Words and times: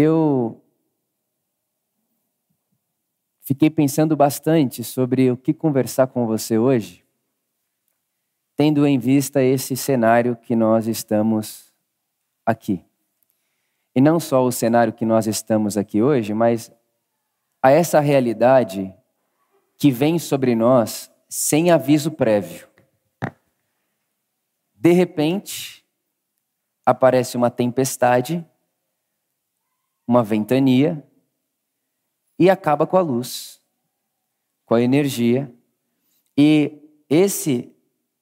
Eu 0.00 0.62
fiquei 3.40 3.68
pensando 3.68 4.16
bastante 4.16 4.84
sobre 4.84 5.28
o 5.28 5.36
que 5.36 5.52
conversar 5.52 6.06
com 6.06 6.24
você 6.24 6.56
hoje, 6.56 7.04
tendo 8.54 8.86
em 8.86 8.96
vista 8.96 9.42
esse 9.42 9.76
cenário 9.76 10.36
que 10.36 10.54
nós 10.54 10.86
estamos 10.86 11.74
aqui. 12.46 12.84
E 13.92 14.00
não 14.00 14.20
só 14.20 14.44
o 14.44 14.52
cenário 14.52 14.92
que 14.92 15.04
nós 15.04 15.26
estamos 15.26 15.76
aqui 15.76 16.00
hoje, 16.00 16.32
mas 16.32 16.70
a 17.60 17.72
essa 17.72 17.98
realidade 17.98 18.94
que 19.76 19.90
vem 19.90 20.16
sobre 20.16 20.54
nós 20.54 21.10
sem 21.28 21.72
aviso 21.72 22.12
prévio. 22.12 22.68
De 24.72 24.92
repente, 24.92 25.84
aparece 26.86 27.36
uma 27.36 27.50
tempestade, 27.50 28.46
uma 30.08 30.24
ventania, 30.24 31.04
e 32.38 32.48
acaba 32.48 32.86
com 32.86 32.96
a 32.96 33.02
luz, 33.02 33.60
com 34.64 34.74
a 34.74 34.80
energia. 34.80 35.52
E 36.36 36.72
esse 37.10 37.70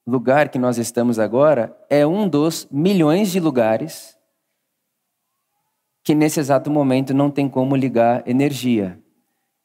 lugar 0.05 0.49
que 0.49 0.59
nós 0.59 0.79
estamos 0.79 1.19
agora 1.19 1.77
é 1.89 2.05
um 2.05 2.29
dos 2.29 2.67
milhões 2.71 3.31
de 3.31 3.39
lugares 3.39 4.17
que 6.03 6.15
nesse 6.15 6.41
exato 6.41 6.71
momento 6.71 7.13
não 7.13 7.31
tem 7.31 7.49
como 7.49 7.77
ligar 7.77 8.27
energia. 8.29 8.99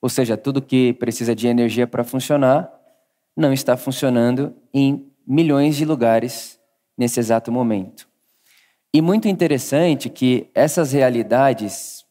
Ou 0.02 0.10
seja, 0.10 0.35
tudo 0.35 0.62
que 0.62 0.94
precisa 0.94 1.35
de 1.35 1.48
energia 1.48 1.85
para 1.85 2.04
funcionar 2.04 2.72
não 3.38 3.54
está 3.54 3.77
funcionando 3.77 4.54
em 4.74 5.08
milhões 5.26 5.76
de 5.76 5.85
lugares 5.85 6.60
nesse 6.98 7.20
exato 7.20 7.52
momento. 7.52 8.08
E 8.94 9.02
muito 9.02 9.27
interessante 9.27 10.10
que 10.10 10.49
essas 10.54 10.91
realidades 10.91 12.05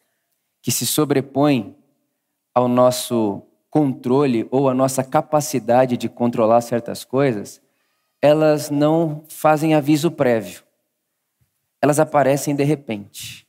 que 0.62 0.70
se 0.70 0.86
sobrepõem 0.86 1.76
ao 2.54 2.68
nosso 2.68 3.42
controle 3.70 4.46
ou 4.50 4.68
à 4.68 4.74
nossa 4.74 5.04
capacidade 5.04 5.96
de 5.96 6.08
controlar 6.08 6.60
certas 6.60 7.04
coisas, 7.04 7.62
elas 8.20 8.68
não 8.68 9.24
fazem 9.28 9.74
aviso 9.74 10.10
prévio. 10.10 10.62
Elas 11.80 11.98
aparecem 11.98 12.54
de 12.54 12.64
repente. 12.64 13.48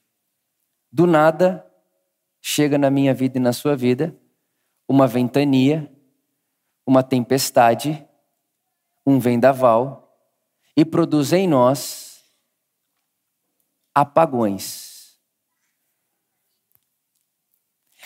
Do 0.92 1.06
nada, 1.06 1.66
chega 2.42 2.78
na 2.78 2.90
minha 2.90 3.14
vida 3.14 3.38
e 3.38 3.42
na 3.42 3.52
sua 3.52 3.75
vida 3.75 4.16
uma 4.88 5.08
ventania, 5.08 5.92
uma 6.86 7.03
tempestade, 7.03 8.06
um 9.06 9.20
vendaval 9.20 10.02
e 10.75 10.86
produz 10.86 11.34
em 11.34 11.48
nós 11.48 12.23
apagões. 13.94 14.91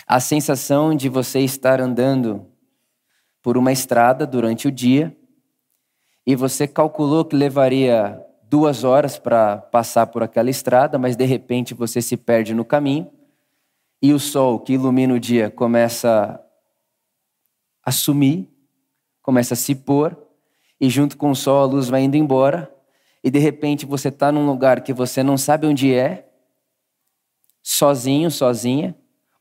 A 0.07 0.19
sensação 0.19 0.93
de 0.95 1.09
você 1.09 1.39
estar 1.39 1.81
andando 1.81 2.45
por 3.41 3.57
uma 3.57 3.71
estrada 3.71 4.27
durante 4.27 4.67
o 4.67 4.71
dia 4.71 5.15
e 6.25 6.35
você 6.35 6.67
calculou 6.67 7.25
que 7.25 7.35
levaria 7.35 8.23
duas 8.43 8.83
horas 8.83 9.17
para 9.17 9.57
passar 9.57 10.07
por 10.07 10.21
aquela 10.21 10.49
estrada, 10.49 10.99
mas 10.99 11.15
de 11.15 11.25
repente 11.25 11.73
você 11.73 12.01
se 12.03 12.15
perde 12.15 12.53
no 12.53 12.63
caminho 12.63 13.11
e 13.99 14.13
o 14.13 14.19
sol 14.19 14.59
que 14.59 14.73
ilumina 14.73 15.13
o 15.13 15.19
dia 15.19 15.49
começa 15.49 16.39
a 17.83 17.91
sumir, 17.91 18.47
começa 19.23 19.55
a 19.55 19.57
se 19.57 19.73
pôr, 19.73 20.15
e 20.79 20.87
junto 20.87 21.17
com 21.17 21.31
o 21.31 21.35
sol 21.35 21.63
a 21.63 21.65
luz 21.65 21.89
vai 21.89 22.03
indo 22.03 22.15
embora, 22.15 22.71
e 23.23 23.31
de 23.31 23.39
repente 23.39 23.85
você 23.85 24.09
está 24.09 24.31
num 24.31 24.45
lugar 24.45 24.81
que 24.81 24.93
você 24.93 25.23
não 25.23 25.37
sabe 25.37 25.65
onde 25.65 25.93
é, 25.93 26.29
sozinho, 27.63 28.29
sozinha, 28.29 28.95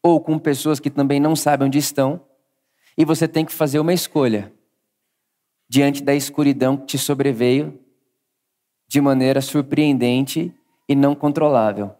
ou 0.04 0.20
com 0.20 0.38
pessoas 0.38 0.78
que 0.78 0.90
também 0.90 1.18
não 1.18 1.34
sabem 1.34 1.66
onde 1.66 1.78
estão, 1.78 2.20
e 2.94 3.06
você 3.06 3.26
tem 3.26 3.42
que 3.42 3.52
fazer 3.54 3.78
uma 3.78 3.94
escolha 3.94 4.52
diante 5.66 6.02
da 6.02 6.14
escuridão 6.14 6.76
que 6.76 6.84
te 6.84 6.98
sobreveio 6.98 7.80
de 8.86 9.00
maneira 9.00 9.40
surpreendente 9.40 10.54
e 10.86 10.94
não 10.94 11.14
controlável. 11.14 11.94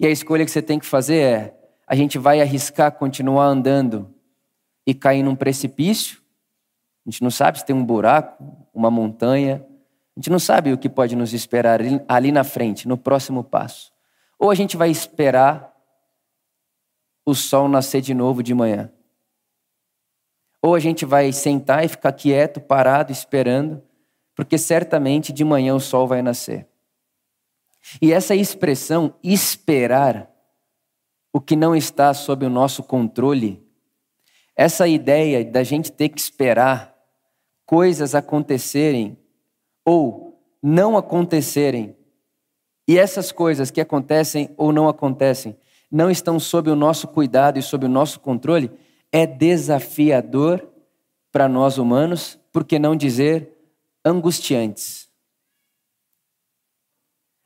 E 0.00 0.06
a 0.06 0.10
escolha 0.10 0.44
que 0.44 0.50
você 0.50 0.60
tem 0.60 0.80
que 0.80 0.84
fazer 0.84 1.16
é: 1.16 1.54
a 1.86 1.94
gente 1.94 2.18
vai 2.18 2.40
arriscar 2.40 2.90
continuar 2.90 3.46
andando 3.46 4.12
e 4.84 4.92
cair 4.92 5.22
num 5.22 5.36
precipício. 5.36 6.20
A 7.06 7.10
gente 7.10 7.22
não 7.22 7.30
sabe 7.30 7.60
se 7.60 7.64
tem 7.64 7.74
um 7.74 7.84
buraco, 7.84 8.44
uma 8.74 8.90
montanha. 8.90 9.64
A 10.16 10.20
gente 10.20 10.28
não 10.28 10.40
sabe 10.40 10.72
o 10.72 10.78
que 10.78 10.88
pode 10.88 11.14
nos 11.14 11.32
esperar 11.32 11.80
ali 12.08 12.32
na 12.32 12.42
frente, 12.42 12.88
no 12.88 12.98
próximo 12.98 13.44
passo. 13.44 13.92
Ou 14.38 14.50
a 14.50 14.54
gente 14.56 14.76
vai 14.76 14.90
esperar 14.90 15.71
o 17.24 17.34
sol 17.34 17.68
nascer 17.68 18.00
de 18.00 18.14
novo 18.14 18.42
de 18.42 18.54
manhã. 18.54 18.90
Ou 20.60 20.74
a 20.74 20.78
gente 20.78 21.04
vai 21.04 21.32
sentar 21.32 21.84
e 21.84 21.88
ficar 21.88 22.12
quieto, 22.12 22.60
parado, 22.60 23.12
esperando, 23.12 23.82
porque 24.34 24.56
certamente 24.56 25.32
de 25.32 25.44
manhã 25.44 25.74
o 25.74 25.80
sol 25.80 26.06
vai 26.06 26.22
nascer. 26.22 26.68
E 28.00 28.12
essa 28.12 28.34
expressão 28.34 29.14
esperar 29.22 30.30
o 31.32 31.40
que 31.40 31.56
não 31.56 31.74
está 31.74 32.14
sob 32.14 32.46
o 32.46 32.50
nosso 32.50 32.82
controle 32.82 33.62
essa 34.54 34.86
ideia 34.86 35.44
da 35.44 35.62
gente 35.62 35.90
ter 35.90 36.08
que 36.08 36.20
esperar 36.20 36.94
coisas 37.64 38.14
acontecerem 38.14 39.18
ou 39.84 40.40
não 40.62 40.96
acontecerem, 40.96 41.96
e 42.86 42.98
essas 42.98 43.32
coisas 43.32 43.70
que 43.70 43.80
acontecem 43.80 44.50
ou 44.56 44.72
não 44.72 44.88
acontecem 44.88 45.56
não 45.92 46.10
estão 46.10 46.40
sob 46.40 46.70
o 46.70 46.76
nosso 46.76 47.06
cuidado 47.06 47.58
e 47.58 47.62
sob 47.62 47.84
o 47.84 47.88
nosso 47.88 48.18
controle, 48.18 48.70
é 49.12 49.26
desafiador 49.26 50.66
para 51.30 51.46
nós 51.46 51.76
humanos, 51.76 52.40
por 52.50 52.64
que 52.64 52.78
não 52.78 52.96
dizer 52.96 53.52
angustiantes. 54.02 55.10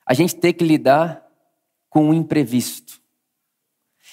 A 0.07 0.15
gente 0.15 0.37
tem 0.37 0.53
que 0.53 0.65
lidar 0.65 1.27
com 1.91 2.11
o 2.11 2.15
imprevisto. 2.15 3.01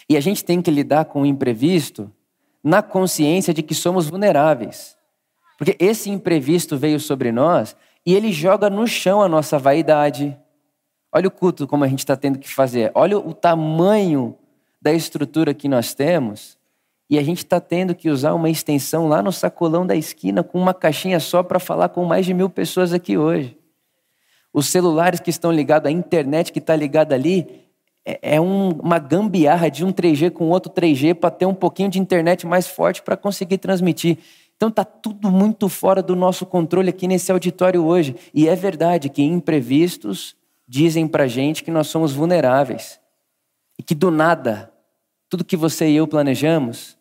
E 0.10 0.18
a 0.18 0.20
gente 0.20 0.44
tem 0.44 0.62
que 0.62 0.72
lidar 0.72 1.06
com 1.06 1.22
o 1.22 1.26
imprevisto 1.26 2.12
na 2.64 2.82
consciência 2.82 3.54
de 3.54 3.62
que 3.62 3.76
somos 3.76 4.10
vulneráveis. 4.10 4.98
Porque 5.58 5.78
esse 5.80 6.10
imprevisto 6.10 6.76
veio 6.76 7.00
sobre 7.00 7.32
nós 7.32 7.76
e 8.06 8.16
ele 8.16 8.32
joga 8.32 8.70
no 8.70 8.88
chão 8.88 9.22
a 9.22 9.30
nossa 9.30 9.60
vaidade. 9.60 10.38
Olha 11.14 11.28
o 11.28 11.32
culto 11.32 11.68
como 11.68 11.84
a 11.84 11.88
gente 11.88 12.00
está 12.00 12.16
tendo 12.16 12.40
que 12.40 12.50
fazer. 12.50 12.92
Olha 12.96 13.20
o 13.20 13.34
tamanho 13.34 14.36
da 14.82 14.92
estrutura 14.92 15.54
que 15.54 15.70
nós 15.70 15.94
temos. 15.94 16.58
E 17.08 17.20
a 17.20 17.24
gente 17.24 17.40
está 17.40 17.60
tendo 17.60 17.94
que 17.94 18.10
usar 18.10 18.34
uma 18.34 18.50
extensão 18.50 19.08
lá 19.08 19.22
no 19.22 19.32
sacolão 19.32 19.86
da 19.86 19.96
esquina 19.96 20.42
com 20.42 20.60
uma 20.60 20.74
caixinha 20.74 21.20
só 21.20 21.44
para 21.44 21.60
falar 21.60 21.90
com 21.90 22.04
mais 22.04 22.26
de 22.26 22.34
mil 22.34 22.50
pessoas 22.50 22.92
aqui 22.92 23.16
hoje. 23.16 23.56
Os 24.52 24.68
celulares 24.68 25.20
que 25.20 25.30
estão 25.30 25.52
ligados, 25.52 25.88
a 25.88 25.92
internet 25.92 26.52
que 26.52 26.58
está 26.58 26.76
ligada 26.76 27.14
ali, 27.14 27.64
é, 28.04 28.36
é 28.36 28.42
um, 28.42 28.70
uma 28.70 28.98
gambiarra 28.98 29.70
de 29.70 29.86
um 29.86 29.94
3G 29.94 30.32
com 30.32 30.50
outro 30.50 30.72
3G 30.72 31.14
para 31.14 31.30
ter 31.30 31.46
um 31.46 31.54
pouquinho 31.54 31.90
de 31.90 32.00
internet 32.00 32.48
mais 32.48 32.68
forte 32.68 33.04
para 33.04 33.16
conseguir 33.16 33.60
transmitir. 33.60 34.18
Então 34.56 34.70
está 34.70 34.84
tudo 34.84 35.30
muito 35.30 35.70
fora 35.70 36.02
do 36.02 36.16
nosso 36.16 36.46
controle 36.46 36.90
aqui 36.90 37.08
nesse 37.08 37.32
auditório 37.32 37.86
hoje. 37.86 38.16
E 38.34 38.48
é 38.48 38.56
verdade 38.56 39.10
que 39.10 39.22
imprevistos 39.22 40.36
dizem 40.74 41.08
para 41.08 41.28
gente 41.28 41.64
que 41.64 41.70
nós 41.70 41.86
somos 41.86 42.14
vulneráveis. 42.14 43.00
E 43.78 43.84
que 43.84 43.94
do 43.94 44.10
nada, 44.10 44.74
tudo 45.30 45.46
que 45.46 45.56
você 45.56 45.88
e 45.88 45.98
eu 45.98 46.08
planejamos 46.08 46.98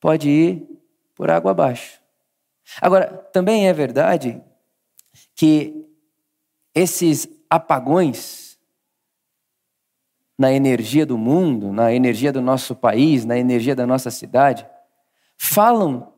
pode 0.00 0.28
ir 0.28 0.66
por 1.14 1.30
água 1.30 1.52
abaixo. 1.52 2.00
Agora, 2.80 3.06
também 3.32 3.68
é 3.68 3.72
verdade 3.72 4.42
que 5.36 5.86
esses 6.74 7.28
apagões 7.48 8.58
na 10.36 10.52
energia 10.52 11.06
do 11.06 11.16
mundo, 11.16 11.72
na 11.72 11.94
energia 11.94 12.32
do 12.32 12.40
nosso 12.40 12.74
país, 12.74 13.24
na 13.24 13.38
energia 13.38 13.76
da 13.76 13.86
nossa 13.86 14.10
cidade, 14.10 14.66
falam 15.38 16.12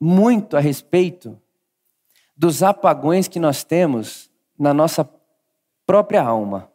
muito 0.00 0.56
a 0.56 0.60
respeito 0.60 1.40
dos 2.36 2.64
apagões 2.64 3.28
que 3.28 3.38
nós 3.38 3.62
temos 3.62 4.28
na 4.58 4.74
nossa 4.74 5.08
própria 5.88 6.22
alma. 6.22 6.70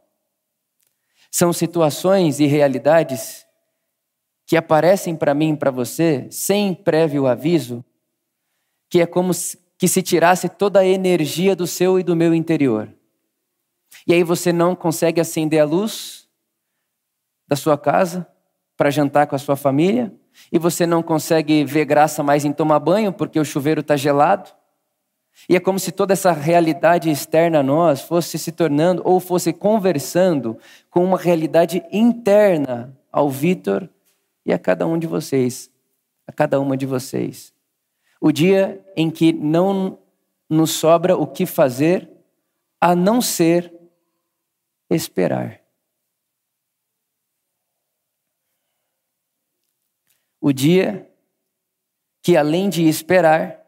São 1.29 1.53
situações 1.53 2.39
e 2.39 2.47
realidades 2.47 3.45
que 4.47 4.57
aparecem 4.57 5.15
para 5.15 5.35
mim 5.35 5.53
e 5.53 5.57
para 5.57 5.69
você 5.69 6.27
sem 6.31 6.73
prévio 6.73 7.27
aviso, 7.27 7.85
que 8.89 8.99
é 8.99 9.05
como 9.05 9.31
que 9.77 9.87
se 9.87 10.01
tirasse 10.01 10.49
toda 10.49 10.79
a 10.79 10.85
energia 10.85 11.55
do 11.55 11.67
seu 11.67 11.99
e 11.99 12.03
do 12.03 12.15
meu 12.15 12.33
interior. 12.33 12.91
E 14.07 14.15
aí 14.15 14.23
você 14.23 14.51
não 14.51 14.75
consegue 14.75 15.21
acender 15.21 15.61
a 15.61 15.65
luz, 15.65 16.27
da 17.47 17.55
sua 17.55 17.77
casa 17.77 18.27
para 18.75 18.89
jantar 18.89 19.27
com 19.27 19.35
a 19.35 19.39
sua 19.39 19.55
família 19.55 20.11
e 20.51 20.57
você 20.57 20.87
não 20.87 21.03
consegue 21.03 21.63
ver 21.63 21.85
graça 21.85 22.23
mais 22.23 22.45
em 22.45 22.51
tomar 22.51 22.79
banho 22.79 23.13
porque 23.13 23.39
o 23.39 23.45
chuveiro 23.45 23.81
está 23.81 23.95
gelado. 23.95 24.49
E 25.49 25.55
é 25.55 25.59
como 25.59 25.79
se 25.79 25.91
toda 25.91 26.13
essa 26.13 26.31
realidade 26.31 27.09
externa 27.09 27.59
a 27.59 27.63
nós 27.63 28.01
fosse 28.01 28.37
se 28.37 28.51
tornando 28.51 29.01
ou 29.05 29.19
fosse 29.19 29.51
conversando 29.51 30.57
com 30.89 31.03
uma 31.03 31.17
realidade 31.17 31.83
interna 31.91 32.97
ao 33.11 33.29
Vitor 33.29 33.89
e 34.45 34.53
a 34.53 34.59
cada 34.59 34.87
um 34.87 34.97
de 34.97 35.07
vocês, 35.07 35.69
a 36.27 36.31
cada 36.31 36.59
uma 36.59 36.77
de 36.77 36.85
vocês. 36.85 37.53
O 38.21 38.31
dia 38.31 38.83
em 38.95 39.11
que 39.11 39.33
não 39.33 39.99
nos 40.49 40.71
sobra 40.71 41.17
o 41.17 41.27
que 41.27 41.45
fazer 41.45 42.09
a 42.79 42.95
não 42.95 43.21
ser 43.21 43.73
esperar. 44.89 45.61
O 50.39 50.51
dia 50.51 51.09
que, 52.21 52.35
além 52.37 52.69
de 52.69 52.87
esperar, 52.87 53.62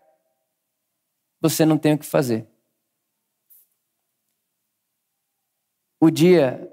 você 1.49 1.65
não 1.65 1.77
tem 1.77 1.93
o 1.93 1.97
que 1.97 2.05
fazer. 2.05 2.47
O 5.99 6.09
dia 6.09 6.71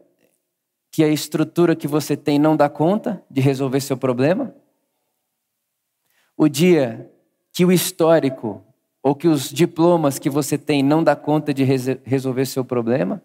que 0.90 1.02
a 1.02 1.08
estrutura 1.08 1.74
que 1.74 1.86
você 1.86 2.16
tem 2.16 2.38
não 2.38 2.56
dá 2.56 2.68
conta 2.68 3.24
de 3.30 3.40
resolver 3.40 3.80
seu 3.80 3.96
problema. 3.96 4.54
O 6.36 6.48
dia 6.48 7.10
que 7.52 7.64
o 7.64 7.72
histórico 7.72 8.64
ou 9.02 9.14
que 9.14 9.28
os 9.28 9.48
diplomas 9.48 10.18
que 10.18 10.30
você 10.30 10.58
tem 10.58 10.82
não 10.82 11.02
dá 11.02 11.16
conta 11.16 11.52
de 11.52 11.64
resolver 11.64 12.46
seu 12.46 12.64
problema. 12.64 13.22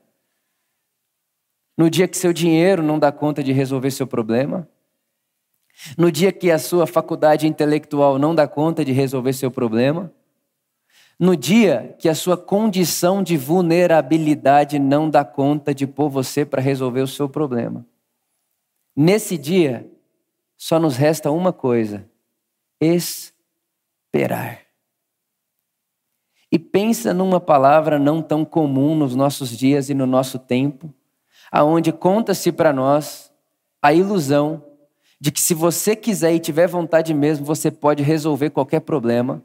No 1.78 1.90
dia 1.90 2.08
que 2.08 2.18
seu 2.18 2.34
dinheiro 2.34 2.82
não 2.82 2.98
dá 2.98 3.12
conta 3.12 3.44
de 3.44 3.52
resolver 3.52 3.92
seu 3.92 4.08
problema. 4.08 4.68
No 5.98 6.12
dia 6.12 6.32
que 6.32 6.50
a 6.50 6.58
sua 6.58 6.88
faculdade 6.88 7.48
intelectual 7.48 8.18
não 8.18 8.34
dá 8.34 8.48
conta 8.48 8.84
de 8.84 8.92
resolver 8.92 9.34
seu 9.34 9.52
problema. 9.52 10.12
No 11.20 11.36
dia 11.36 11.96
que 11.98 12.08
a 12.08 12.14
sua 12.14 12.38
condição 12.38 13.24
de 13.24 13.36
vulnerabilidade 13.38 14.78
não 14.78 15.10
dá 15.10 15.26
conta 15.26 15.74
de 15.74 15.88
pôr 15.88 16.10
você 16.10 16.46
para 16.46 16.62
resolver 16.62 17.02
o 17.02 17.08
seu 17.08 17.28
problema. 17.28 17.84
Nesse 18.96 19.36
dia, 19.38 19.90
só 20.56 20.80
nos 20.80 20.96
resta 20.96 21.32
uma 21.32 21.52
coisa: 21.52 22.08
esperar. 22.80 24.62
E 26.52 26.60
pensa 26.60 27.14
numa 27.14 27.40
palavra 27.40 27.98
não 27.98 28.22
tão 28.22 28.46
comum 28.46 28.96
nos 28.96 29.16
nossos 29.16 29.50
dias 29.50 29.90
e 29.90 29.96
no 29.96 30.06
nosso 30.06 30.38
tempo, 30.38 30.94
aonde 31.52 31.92
conta-se 31.92 32.52
para 32.52 32.72
nós 32.72 33.34
a 33.82 33.92
ilusão 33.92 34.64
de 35.20 35.32
que 35.32 35.42
se 35.42 35.56
você 35.56 35.96
quiser 35.96 36.34
e 36.34 36.40
tiver 36.40 36.68
vontade 36.68 37.12
mesmo, 37.12 37.44
você 37.44 37.72
pode 37.72 38.04
resolver 38.04 38.52
qualquer 38.52 38.82
problema 38.82 39.44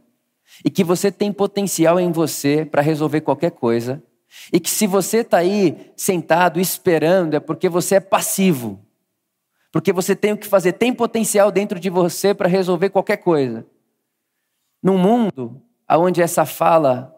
e 0.65 0.71
que 0.71 0.85
você 0.85 1.11
tem 1.11 1.33
potencial 1.33 1.99
em 1.99 2.13
você 2.13 2.65
para 2.65 2.83
resolver 2.83 3.21
qualquer 3.21 3.51
coisa, 3.53 4.03
e 4.53 4.59
que 4.59 4.71
se 4.71 4.87
você 4.87 5.19
está 5.19 5.39
aí 5.39 5.93
sentado 5.97 6.61
esperando 6.61 7.35
é 7.35 7.41
porque 7.41 7.69
você 7.69 7.97
é 7.97 8.01
passivo, 8.01 8.81
porque 9.71 9.93
você 9.93 10.15
tem 10.15 10.33
o 10.33 10.39
que 10.39 10.47
fazer, 10.47 10.73
tem 10.73 10.93
potencial 10.93 11.51
dentro 11.51 11.81
de 11.81 11.91
você 11.91 12.35
para 12.35 12.49
resolver 12.49 12.91
qualquer 12.91 13.19
coisa. 13.19 13.67
Num 14.83 14.99
mundo 14.99 15.63
onde 15.89 16.23
essa 16.23 16.45
fala 16.45 17.15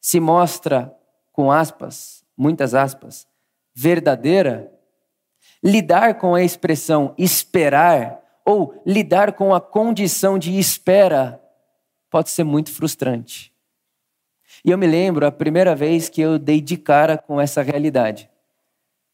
se 0.00 0.20
mostra 0.20 0.94
com 1.32 1.50
aspas, 1.50 2.24
muitas 2.36 2.74
aspas, 2.74 3.26
verdadeira, 3.74 4.70
lidar 5.62 6.18
com 6.18 6.34
a 6.34 6.42
expressão 6.42 7.14
esperar 7.16 8.20
ou 8.44 8.82
lidar 8.84 9.32
com 9.32 9.54
a 9.54 9.60
condição 9.60 10.38
de 10.38 10.58
espera 10.58 11.41
pode 12.12 12.28
ser 12.28 12.44
muito 12.44 12.70
frustrante. 12.70 13.50
E 14.62 14.70
eu 14.70 14.76
me 14.76 14.86
lembro 14.86 15.26
a 15.26 15.32
primeira 15.32 15.74
vez 15.74 16.10
que 16.10 16.20
eu 16.20 16.38
dei 16.38 16.60
de 16.60 16.76
cara 16.76 17.16
com 17.16 17.40
essa 17.40 17.62
realidade. 17.62 18.28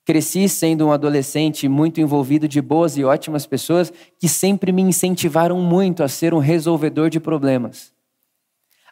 Cresci 0.04 0.48
sendo 0.48 0.86
um 0.86 0.92
adolescente 0.92 1.68
muito 1.68 2.00
envolvido 2.00 2.48
de 2.48 2.60
boas 2.60 2.96
e 2.96 3.04
ótimas 3.04 3.46
pessoas 3.46 3.92
que 4.18 4.28
sempre 4.28 4.72
me 4.72 4.82
incentivaram 4.82 5.60
muito 5.60 6.02
a 6.02 6.08
ser 6.08 6.34
um 6.34 6.38
resolvedor 6.38 7.08
de 7.08 7.20
problemas, 7.20 7.94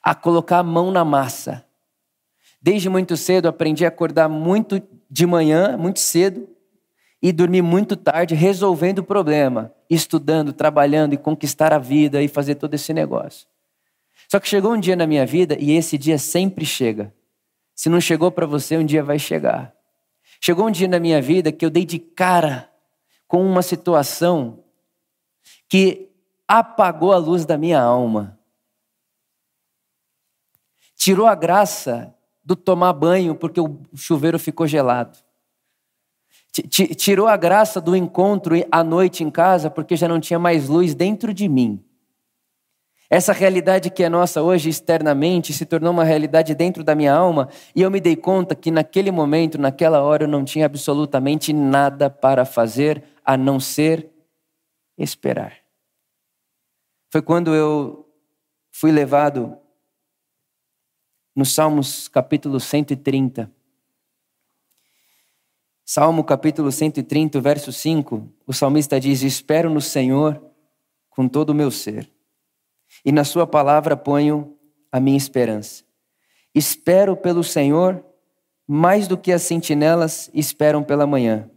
a 0.01 0.15
colocar 0.15 0.59
a 0.59 0.63
mão 0.63 0.93
na 0.93 1.05
massa. 1.05 1.65
Desde 2.63 2.89
muito 2.89 3.17
cedo 3.17 3.49
aprendi 3.49 3.85
a 3.85 3.89
acordar 3.89 4.29
muito 4.29 4.81
de 5.11 5.27
manhã, 5.27 5.77
muito 5.77 5.99
cedo, 5.99 6.49
e 7.21 7.33
dormir 7.33 7.63
muito 7.63 7.97
tarde 7.97 8.37
resolvendo 8.37 9.01
o 9.01 9.05
problema, 9.05 9.73
estudando, 9.91 10.53
trabalhando 10.53 11.15
e 11.15 11.19
conquistar 11.19 11.73
a 11.73 11.79
vida 11.79 12.23
e 12.23 12.29
fazer 12.29 12.55
todo 12.55 12.75
esse 12.75 12.93
negócio. 12.93 13.49
Só 14.29 14.41
que 14.41 14.49
chegou 14.49 14.73
um 14.73 14.81
dia 14.81 14.97
na 14.97 15.07
minha 15.07 15.25
vida 15.25 15.57
e 15.59 15.73
esse 15.73 15.97
dia 15.97 16.19
sempre 16.19 16.65
chega. 16.65 17.15
Se 17.75 17.89
não 17.89 18.01
chegou 18.01 18.31
para 18.31 18.47
você, 18.47 18.77
um 18.77 18.85
dia 18.85 19.03
vai 19.03 19.19
chegar. 19.19 19.75
Chegou 20.41 20.67
um 20.67 20.71
dia 20.71 20.89
na 20.89 20.99
minha 20.99 21.21
vida 21.21 21.53
que 21.53 21.65
eu 21.65 21.71
dei 21.71 21.85
de 21.85 21.99
cara 21.99 22.71
com 23.29 23.45
uma 23.45 23.63
situação 23.63 24.65
que 25.69 26.11
apagou 26.47 27.13
a 27.13 27.19
luz 27.19 27.45
da 27.45 27.57
minha 27.59 27.81
alma. 27.81 28.39
Tirou 30.97 31.27
a 31.27 31.35
graça 31.35 32.15
do 32.45 32.57
tomar 32.57 32.93
banho 32.93 33.35
porque 33.35 33.61
o 33.61 33.81
chuveiro 33.95 34.39
ficou 34.39 34.67
gelado. 34.67 35.19
Tirou 36.97 37.27
a 37.27 37.37
graça 37.37 37.81
do 37.81 37.95
encontro 37.95 38.55
à 38.71 38.83
noite 38.83 39.23
em 39.23 39.31
casa 39.31 39.69
porque 39.69 39.97
já 39.97 40.09
não 40.09 40.21
tinha 40.21 40.39
mais 40.39 40.69
luz 40.69 40.95
dentro 40.95 41.35
de 41.35 41.49
mim. 41.49 41.85
Essa 43.09 43.33
realidade 43.33 43.89
que 43.89 44.03
é 44.03 44.09
nossa 44.09 44.43
hoje 44.43 44.69
externamente 44.69 45.53
se 45.53 45.65
tornou 45.65 45.93
uma 45.93 46.03
realidade 46.03 46.55
dentro 46.55 46.83
da 46.83 46.95
minha 46.95 47.15
alma 47.15 47.49
e 47.75 47.83
eu 47.83 47.91
me 47.91 48.01
dei 48.01 48.17
conta 48.17 48.55
que 48.55 48.71
naquele 48.71 49.13
momento, 49.13 49.59
naquela 49.59 50.03
hora, 50.03 50.25
eu 50.25 50.29
não 50.29 50.45
tinha 50.45 50.67
absolutamente 50.67 51.53
nada 51.53 52.11
para 52.11 52.45
fazer 52.45 53.05
a 53.25 53.37
não 53.37 53.61
ser 53.61 54.11
esperar. 54.99 55.57
Foi 57.11 57.23
quando 57.23 57.55
eu 57.55 58.09
fui 58.73 58.91
levado 58.91 59.57
no 61.35 61.45
Salmos 61.45 62.09
capítulo 62.09 62.59
130. 62.59 63.53
Salmo 65.85 66.25
capítulo 66.25 66.73
130, 66.73 67.41
verso 67.41 67.73
5, 67.73 68.29
o 68.45 68.53
salmista 68.53 68.99
diz: 68.99 69.23
Espero 69.23 69.71
no 69.71 69.81
Senhor 69.81 70.45
com 71.09 71.29
todo 71.29 71.51
o 71.51 71.55
meu 71.55 71.71
ser 71.71 72.16
e 73.07 73.13
na 73.13 73.23
Sua 73.23 73.47
palavra 73.47 73.97
ponho 73.97 74.59
a 74.91 74.99
minha 74.99 75.17
esperança. 75.17 75.85
Espero 76.53 77.17
pelo 77.17 77.45
Senhor 77.45 78.05
mais 78.67 79.07
do 79.07 79.17
que 79.17 79.33
as 79.33 79.43
sentinelas 79.43 80.29
esperam 80.35 80.83
pela 80.83 81.07
manhã. 81.07 81.49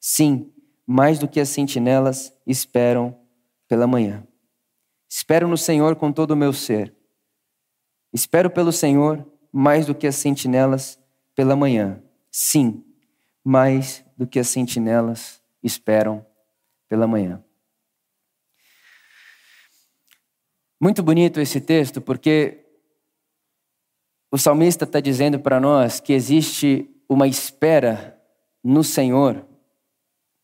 Sim, 0.00 0.52
mais 0.84 1.20
do 1.20 1.28
que 1.28 1.38
as 1.38 1.50
sentinelas 1.50 2.32
esperam 2.44 3.16
pela 3.68 3.86
manhã. 3.86 4.26
Espero 5.08 5.46
no 5.46 5.56
Senhor 5.56 5.94
com 5.94 6.10
todo 6.10 6.32
o 6.32 6.36
meu 6.36 6.52
ser. 6.52 6.92
Espero 8.12 8.50
pelo 8.50 8.72
Senhor 8.72 9.24
mais 9.52 9.86
do 9.86 9.94
que 9.94 10.06
as 10.06 10.16
sentinelas 10.16 10.98
pela 11.36 11.54
manhã. 11.54 12.02
Sim, 12.30 12.84
mais 13.44 14.04
do 14.16 14.26
que 14.26 14.40
as 14.40 14.48
sentinelas 14.48 15.40
esperam 15.62 16.26
pela 16.88 17.06
manhã. 17.06 17.42
Muito 20.80 21.02
bonito 21.02 21.40
esse 21.40 21.60
texto, 21.60 22.00
porque 22.00 22.64
o 24.30 24.38
salmista 24.38 24.84
está 24.84 25.00
dizendo 25.00 25.40
para 25.40 25.58
nós 25.58 25.98
que 25.98 26.12
existe 26.12 26.88
uma 27.08 27.26
espera 27.26 28.20
no 28.62 28.84
Senhor 28.84 29.44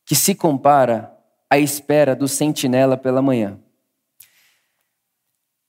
que 0.05 0.15
se 0.15 0.35
compara 0.35 1.17
à 1.49 1.59
espera 1.59 2.15
do 2.15 2.29
sentinela 2.29 2.97
pela 2.97 3.23
manhã. 3.23 3.59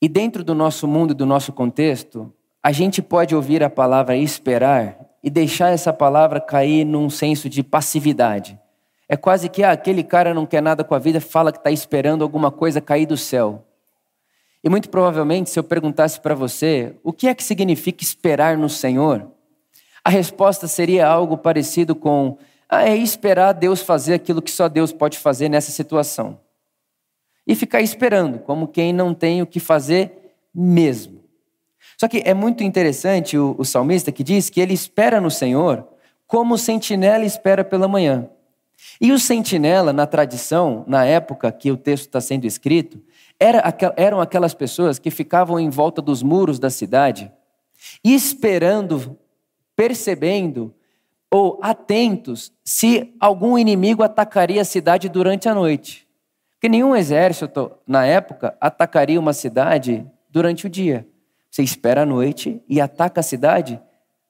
E 0.01 0.09
dentro 0.09 0.43
do 0.43 0.53
nosso 0.53 0.87
mundo 0.87 1.13
do 1.13 1.25
nosso 1.25 1.53
contexto, 1.53 2.33
a 2.61 2.71
gente 2.71 3.01
pode 3.01 3.35
ouvir 3.35 3.63
a 3.63 3.69
palavra 3.69 4.17
esperar 4.17 4.99
e 5.23 5.29
deixar 5.29 5.69
essa 5.69 5.93
palavra 5.93 6.41
cair 6.41 6.85
num 6.85 7.09
senso 7.09 7.49
de 7.49 7.63
passividade. 7.63 8.59
É 9.07 9.15
quase 9.15 9.49
que 9.49 9.63
ah, 9.63 9.71
aquele 9.71 10.03
cara 10.03 10.33
não 10.33 10.45
quer 10.45 10.61
nada 10.61 10.83
com 10.83 10.95
a 10.95 10.99
vida, 10.99 11.21
fala 11.21 11.51
que 11.51 11.59
está 11.59 11.71
esperando 11.71 12.23
alguma 12.23 12.51
coisa 12.51 12.81
cair 12.81 13.05
do 13.05 13.15
céu. 13.15 13.63
E 14.65 14.69
muito 14.69 14.89
provavelmente, 14.89 15.51
se 15.51 15.59
eu 15.59 15.63
perguntasse 15.63 16.19
para 16.19 16.33
você 16.33 16.95
o 17.03 17.13
que 17.13 17.27
é 17.27 17.35
que 17.35 17.43
significa 17.43 18.03
esperar 18.03 18.57
no 18.57 18.67
Senhor, 18.67 19.31
a 20.03 20.09
resposta 20.09 20.67
seria 20.67 21.07
algo 21.07 21.37
parecido 21.37 21.93
com: 21.93 22.39
ah, 22.67 22.83
é 22.83 22.97
esperar 22.97 23.53
Deus 23.53 23.83
fazer 23.83 24.15
aquilo 24.15 24.41
que 24.41 24.49
só 24.49 24.67
Deus 24.67 24.91
pode 24.91 25.19
fazer 25.19 25.49
nessa 25.49 25.71
situação. 25.71 26.39
E 27.45 27.53
ficar 27.53 27.81
esperando, 27.81 28.39
como 28.39 28.67
quem 28.67 28.91
não 28.91 29.13
tem 29.13 29.39
o 29.39 29.45
que 29.45 29.59
fazer 29.59 30.35
mesmo. 30.51 31.23
Só 31.95 32.07
que 32.07 32.23
é 32.25 32.33
muito 32.33 32.63
interessante 32.63 33.37
o, 33.37 33.55
o 33.59 33.63
salmista 33.63 34.11
que 34.11 34.23
diz 34.23 34.49
que 34.49 34.59
ele 34.59 34.73
espera 34.73 35.21
no 35.21 35.29
Senhor 35.29 35.87
como 36.25 36.55
o 36.55 36.57
sentinela 36.57 37.23
espera 37.23 37.63
pela 37.63 37.87
manhã. 37.87 38.27
E 38.99 39.11
o 39.11 39.19
sentinela, 39.19 39.93
na 39.93 40.07
tradição, 40.07 40.83
na 40.87 41.05
época 41.05 41.51
que 41.51 41.71
o 41.71 41.77
texto 41.77 42.07
está 42.07 42.19
sendo 42.19 42.45
escrito, 42.45 42.99
era, 43.39 43.61
eram 43.97 44.21
aquelas 44.21 44.53
pessoas 44.53 44.99
que 44.99 45.11
ficavam 45.11 45.59
em 45.59 45.69
volta 45.69 46.01
dos 46.01 46.23
muros 46.23 46.59
da 46.59 46.69
cidade, 46.69 47.31
esperando, 48.03 49.17
percebendo 49.75 50.73
ou 51.29 51.59
atentos 51.61 52.53
se 52.63 53.13
algum 53.19 53.57
inimigo 53.57 54.03
atacaria 54.03 54.61
a 54.61 54.65
cidade 54.65 55.09
durante 55.09 55.49
a 55.49 55.53
noite. 55.53 56.07
Porque 56.51 56.69
nenhum 56.69 56.95
exército, 56.95 57.71
na 57.85 58.05
época, 58.05 58.55
atacaria 58.59 59.19
uma 59.19 59.33
cidade 59.33 60.05
durante 60.29 60.65
o 60.65 60.69
dia. 60.69 61.05
Você 61.51 61.61
espera 61.61 62.03
a 62.03 62.05
noite 62.05 62.61
e 62.67 62.79
ataca 62.79 63.19
a 63.19 63.23
cidade 63.23 63.79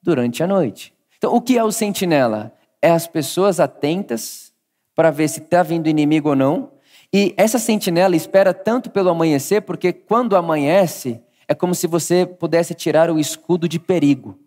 durante 0.01 0.43
a 0.43 0.47
noite. 0.47 0.93
Então, 1.17 1.33
o 1.33 1.41
que 1.41 1.57
é 1.57 1.63
o 1.63 1.71
sentinela? 1.71 2.53
É 2.81 2.91
as 2.91 3.07
pessoas 3.07 3.59
atentas 3.59 4.53
para 4.93 5.11
ver 5.11 5.27
se 5.27 5.39
está 5.39 5.63
vindo 5.63 5.87
inimigo 5.87 6.29
ou 6.29 6.35
não. 6.35 6.71
E 7.17 7.33
essa 7.37 7.57
sentinela 7.57 8.13
espera 8.13 8.53
tanto 8.53 8.89
pelo 8.89 9.09
amanhecer, 9.09 9.61
porque 9.61 9.93
quando 9.93 10.35
amanhece, 10.35 11.23
é 11.47 11.55
como 11.55 11.73
se 11.73 11.87
você 11.87 12.25
pudesse 12.25 12.73
tirar 12.73 13.09
o 13.09 13.17
escudo 13.17 13.69
de 13.69 13.79
perigo. 13.79 14.37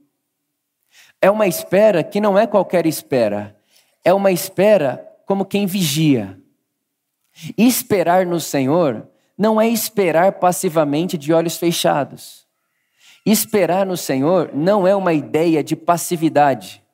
É 1.18 1.30
uma 1.30 1.46
espera 1.46 2.04
que 2.04 2.20
não 2.20 2.38
é 2.38 2.46
qualquer 2.46 2.84
espera, 2.84 3.56
é 4.04 4.12
uma 4.12 4.30
espera 4.30 5.02
como 5.24 5.46
quem 5.46 5.64
vigia. 5.64 6.38
Esperar 7.56 8.26
no 8.26 8.38
Senhor 8.38 9.08
não 9.38 9.58
é 9.58 9.66
esperar 9.66 10.32
passivamente 10.32 11.16
de 11.16 11.32
olhos 11.32 11.56
fechados. 11.56 12.46
Esperar 13.24 13.86
no 13.86 13.96
Senhor 13.96 14.50
não 14.52 14.86
é 14.86 14.94
uma 14.94 15.14
ideia 15.14 15.64
de 15.64 15.74
passividade. 15.74 16.84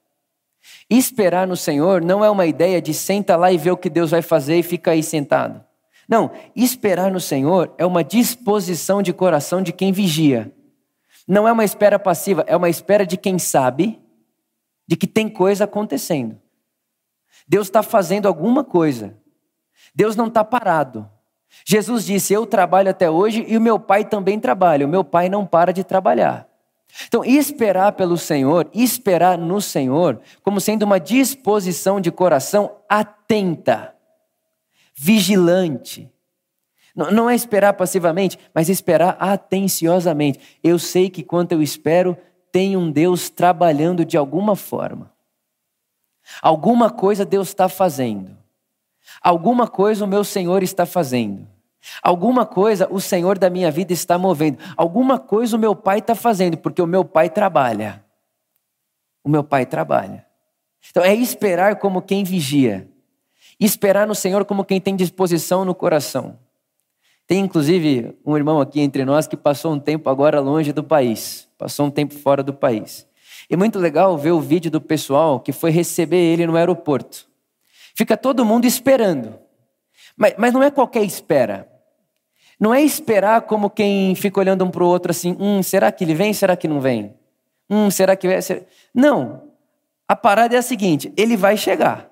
Esperar 0.96 1.46
no 1.46 1.56
Senhor 1.56 2.00
não 2.02 2.24
é 2.24 2.30
uma 2.30 2.46
ideia 2.46 2.80
de 2.80 2.94
senta 2.94 3.36
lá 3.36 3.50
e 3.50 3.58
ver 3.58 3.72
o 3.72 3.76
que 3.76 3.90
Deus 3.90 4.12
vai 4.12 4.22
fazer 4.22 4.58
e 4.58 4.62
fica 4.62 4.92
aí 4.92 5.02
sentado. 5.02 5.64
Não, 6.08 6.30
esperar 6.54 7.10
no 7.10 7.20
Senhor 7.20 7.74
é 7.78 7.84
uma 7.84 8.04
disposição 8.04 9.02
de 9.02 9.12
coração 9.12 9.60
de 9.60 9.72
quem 9.72 9.90
vigia. 9.90 10.54
Não 11.26 11.48
é 11.48 11.52
uma 11.52 11.64
espera 11.64 11.98
passiva, 11.98 12.44
é 12.46 12.56
uma 12.56 12.68
espera 12.68 13.06
de 13.06 13.16
quem 13.16 13.38
sabe 13.38 14.00
de 14.86 14.96
que 14.96 15.06
tem 15.06 15.28
coisa 15.28 15.64
acontecendo. 15.64 16.38
Deus 17.48 17.66
está 17.66 17.82
fazendo 17.82 18.28
alguma 18.28 18.62
coisa. 18.62 19.16
Deus 19.94 20.14
não 20.14 20.28
está 20.28 20.44
parado. 20.44 21.10
Jesus 21.66 22.04
disse: 22.04 22.32
Eu 22.32 22.46
trabalho 22.46 22.90
até 22.90 23.10
hoje 23.10 23.44
e 23.48 23.56
o 23.56 23.60
meu 23.60 23.80
pai 23.80 24.04
também 24.04 24.38
trabalha. 24.38 24.86
O 24.86 24.88
meu 24.88 25.02
pai 25.02 25.28
não 25.28 25.44
para 25.44 25.72
de 25.72 25.82
trabalhar. 25.82 26.48
Então, 27.06 27.24
esperar 27.24 27.92
pelo 27.92 28.16
Senhor, 28.16 28.68
esperar 28.72 29.36
no 29.36 29.60
Senhor, 29.60 30.20
como 30.42 30.60
sendo 30.60 30.84
uma 30.84 31.00
disposição 31.00 32.00
de 32.00 32.10
coração 32.10 32.76
atenta, 32.88 33.94
vigilante. 34.94 36.10
Não 36.94 37.28
é 37.28 37.34
esperar 37.34 37.72
passivamente, 37.72 38.38
mas 38.54 38.68
esperar 38.68 39.16
atenciosamente. 39.18 40.38
Eu 40.62 40.78
sei 40.78 41.10
que 41.10 41.24
quando 41.24 41.52
eu 41.52 41.60
espero, 41.60 42.16
tem 42.52 42.76
um 42.76 42.90
Deus 42.90 43.28
trabalhando 43.28 44.04
de 44.04 44.16
alguma 44.16 44.54
forma. 44.54 45.12
Alguma 46.40 46.90
coisa 46.90 47.24
Deus 47.24 47.48
está 47.48 47.68
fazendo. 47.68 48.36
Alguma 49.20 49.66
coisa 49.66 50.04
o 50.04 50.08
meu 50.08 50.22
Senhor 50.22 50.62
está 50.62 50.86
fazendo. 50.86 51.48
Alguma 52.02 52.46
coisa 52.46 52.88
o 52.90 53.00
Senhor 53.00 53.38
da 53.38 53.50
minha 53.50 53.70
vida 53.70 53.92
está 53.92 54.18
movendo. 54.18 54.58
Alguma 54.76 55.18
coisa 55.18 55.56
o 55.56 55.58
meu 55.58 55.74
pai 55.74 55.98
está 55.98 56.14
fazendo, 56.14 56.56
porque 56.56 56.80
o 56.80 56.86
meu 56.86 57.04
pai 57.04 57.28
trabalha. 57.28 58.04
O 59.22 59.28
meu 59.28 59.44
pai 59.44 59.66
trabalha. 59.66 60.26
Então 60.90 61.02
é 61.02 61.14
esperar 61.14 61.76
como 61.76 62.02
quem 62.02 62.24
vigia. 62.24 62.88
Esperar 63.58 64.06
no 64.06 64.14
Senhor 64.14 64.44
como 64.44 64.64
quem 64.64 64.80
tem 64.80 64.96
disposição 64.96 65.64
no 65.64 65.74
coração. 65.74 66.38
Tem 67.26 67.40
inclusive 67.40 68.18
um 68.24 68.36
irmão 68.36 68.60
aqui 68.60 68.80
entre 68.80 69.04
nós 69.04 69.26
que 69.26 69.36
passou 69.36 69.72
um 69.72 69.80
tempo 69.80 70.10
agora 70.10 70.40
longe 70.40 70.72
do 70.72 70.84
país, 70.84 71.48
passou 71.56 71.86
um 71.86 71.90
tempo 71.90 72.14
fora 72.14 72.42
do 72.42 72.52
país. 72.52 73.06
E 73.48 73.56
muito 73.56 73.78
legal 73.78 74.16
ver 74.18 74.32
o 74.32 74.40
vídeo 74.40 74.70
do 74.70 74.80
pessoal 74.80 75.40
que 75.40 75.52
foi 75.52 75.70
receber 75.70 76.16
ele 76.16 76.46
no 76.46 76.56
aeroporto. 76.56 77.26
Fica 77.94 78.16
todo 78.16 78.44
mundo 78.44 78.66
esperando. 78.66 79.38
Mas, 80.16 80.34
mas 80.36 80.52
não 80.52 80.62
é 80.62 80.70
qualquer 80.70 81.04
espera. 81.04 81.68
Não 82.64 82.72
é 82.72 82.80
esperar 82.80 83.42
como 83.42 83.68
quem 83.68 84.14
fica 84.14 84.40
olhando 84.40 84.64
um 84.64 84.70
para 84.70 84.82
o 84.82 84.86
outro 84.86 85.10
assim: 85.10 85.36
hum, 85.38 85.62
será 85.62 85.92
que 85.92 86.02
ele 86.02 86.14
vem? 86.14 86.32
Será 86.32 86.56
que 86.56 86.66
não 86.66 86.80
vem? 86.80 87.14
Hum, 87.68 87.90
será 87.90 88.16
que 88.16 88.26
vai? 88.26 88.38
Não. 88.94 89.52
A 90.08 90.16
parada 90.16 90.56
é 90.56 90.58
a 90.58 90.62
seguinte: 90.62 91.12
ele 91.14 91.36
vai 91.36 91.58
chegar. 91.58 92.10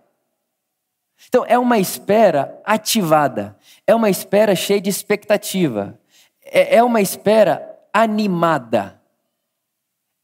Então, 1.26 1.42
é 1.48 1.58
uma 1.58 1.78
espera 1.78 2.60
ativada, 2.66 3.56
é 3.86 3.94
uma 3.94 4.10
espera 4.10 4.54
cheia 4.54 4.78
de 4.78 4.90
expectativa, 4.90 5.98
é, 6.44 6.76
é 6.76 6.82
uma 6.82 7.00
espera 7.00 7.66
animada, 7.90 9.00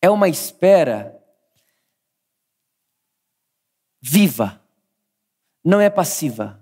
é 0.02 0.10
uma 0.10 0.28
espera 0.28 1.18
viva, 3.98 4.60
não 5.64 5.80
é 5.80 5.88
passiva. 5.88 6.57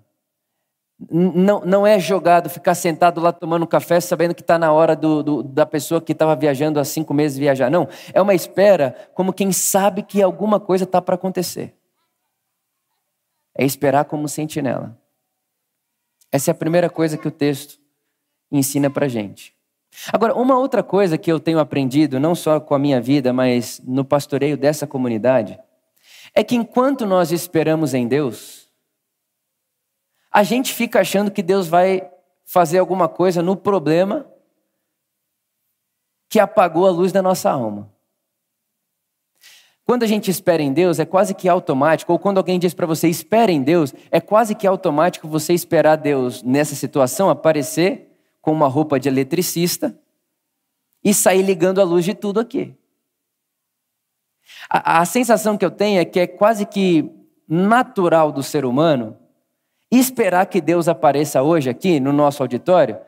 Não, 1.11 1.61
não 1.61 1.87
é 1.87 1.99
jogado 1.99 2.49
ficar 2.49 2.75
sentado 2.75 3.21
lá 3.21 3.31
tomando 3.31 3.67
café 3.67 4.01
sabendo 4.01 4.35
que 4.35 4.41
está 4.41 4.59
na 4.59 4.73
hora 4.73 4.97
do, 4.97 5.23
do, 5.23 5.43
da 5.43 5.67
pessoa 5.67 6.01
que 6.01 6.13
estava 6.13 6.35
viajando 6.35 6.81
há 6.81 6.85
cinco 6.85 7.13
meses 7.13 7.37
viajar. 7.37 7.71
Não, 7.71 7.87
é 8.15 8.21
uma 8.23 8.35
espera 8.35 8.97
como 9.15 9.33
quem 9.33 9.53
sabe 9.53 10.03
que 10.03 10.23
alguma 10.23 10.59
coisa 10.59 10.85
está 10.85 11.03
para 11.03 11.15
acontecer 11.15 11.77
é 13.57 13.65
esperar 13.65 14.05
como 14.05 14.29
sentinela. 14.29 14.97
Essa 16.31 16.51
é 16.51 16.53
a 16.53 16.55
primeira 16.55 16.91
coisa 16.91 17.17
que 17.17 17.27
o 17.27 17.31
texto 17.31 17.79
ensina 18.53 18.91
para 18.91 19.09
gente. 19.09 19.55
Agora, 20.13 20.35
uma 20.35 20.59
outra 20.59 20.83
coisa 20.83 21.17
que 21.17 21.33
eu 21.33 21.41
tenho 21.41 21.59
aprendido, 21.59 22.21
não 22.21 22.35
só 22.35 22.61
com 22.61 22.75
a 22.75 22.79
minha 22.79 23.01
vida, 23.01 23.33
mas 23.33 23.81
no 23.85 24.05
pastoreio 24.05 24.57
dessa 24.57 24.87
comunidade, 24.87 25.59
é 26.35 26.45
que 26.45 26.55
enquanto 26.55 27.07
nós 27.07 27.33
esperamos 27.33 27.95
em 27.95 28.07
Deus, 28.07 28.66
a 30.37 30.43
gente 30.43 30.75
fica 30.75 31.01
achando 31.01 31.31
que 31.31 31.43
Deus 31.43 31.67
vai 31.67 32.11
fazer 32.45 32.77
alguma 32.77 33.09
coisa 33.09 33.41
no 33.41 33.57
problema 33.57 34.31
que 36.29 36.39
apagou 36.39 36.87
a 36.87 36.91
luz 36.91 37.11
da 37.11 37.23
nossa 37.23 37.51
alma. 37.51 37.91
Quando 39.83 40.03
a 40.03 40.07
gente 40.07 40.31
espera 40.31 40.63
em 40.63 40.75
Deus, 40.75 40.99
é 40.99 41.07
quase 41.07 41.35
que 41.35 41.49
automático, 41.49 42.13
ou 42.13 42.19
quando 42.19 42.37
alguém 42.37 42.59
diz 42.59 42.75
para 42.75 42.87
você, 42.87 43.09
espere 43.09 43.51
em 43.51 43.63
Deus, 43.63 43.95
é 44.11 44.21
quase 44.21 44.55
que 44.55 44.67
automático 44.67 45.27
você 45.27 45.55
esperar 45.55 45.97
Deus 45.97 46.43
nessa 46.43 46.75
situação 46.75 47.31
aparecer 47.31 48.15
com 48.43 48.53
uma 48.53 48.69
roupa 48.69 49.01
de 49.01 49.09
eletricista 49.09 49.99
e 51.03 51.15
sair 51.15 51.41
ligando 51.41 51.81
a 51.81 51.85
luz 51.85 52.05
de 52.05 52.13
tudo 52.13 52.41
aqui. 52.41 52.75
A, 54.69 55.01
a 55.01 55.05
sensação 55.07 55.57
que 55.57 55.65
eu 55.65 55.71
tenho 55.71 55.99
é 55.99 56.05
que 56.05 56.21
é 56.21 56.27
quase 56.27 56.67
que 56.67 57.11
natural 57.49 58.31
do 58.31 58.43
ser 58.43 58.67
humano 58.67 59.17
esperar 59.99 60.47
que 60.47 60.61
Deus 60.61 60.89
apareça 60.89 61.43
hoje 61.43 61.71
aqui 61.71 62.01
no 62.01 62.13
nosso 62.13 62.43
auditório, 62.43 62.99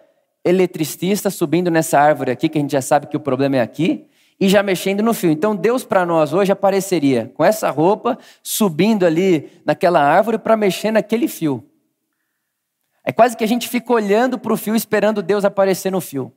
eletricista 0.45 1.31
subindo 1.31 1.71
nessa 1.71 1.99
árvore 1.99 2.31
aqui, 2.31 2.49
que 2.49 2.59
a 2.59 2.61
gente 2.61 2.73
já 2.73 2.83
sabe 2.83 3.07
que 3.07 3.17
o 3.17 3.21
problema 3.21 3.57
é 3.57 3.61
aqui, 3.61 4.09
e 4.41 4.49
já 4.49 4.63
mexendo 4.63 5.03
no 5.03 5.13
fio. 5.13 5.31
Então 5.31 5.57
Deus 5.57 5.85
para 5.85 6.07
nós 6.07 6.33
hoje 6.33 6.53
apareceria 6.53 7.33
com 7.35 7.45
essa 7.45 7.71
roupa, 7.71 8.19
subindo 8.43 9.05
ali 9.05 9.51
naquela 9.65 10.01
árvore 10.01 10.39
para 10.39 10.57
mexer 10.57 10.91
naquele 10.91 11.27
fio. 11.27 11.65
É 13.05 13.13
quase 13.13 13.37
que 13.37 13.45
a 13.45 13.49
gente 13.49 13.69
fica 13.69 13.93
olhando 13.93 14.39
para 14.39 14.53
o 14.53 14.57
fio 14.57 14.77
esperando 14.77 15.23
Deus 15.23 15.45
aparecer 15.45 15.91
no 15.91 16.01
fio. 16.01 16.33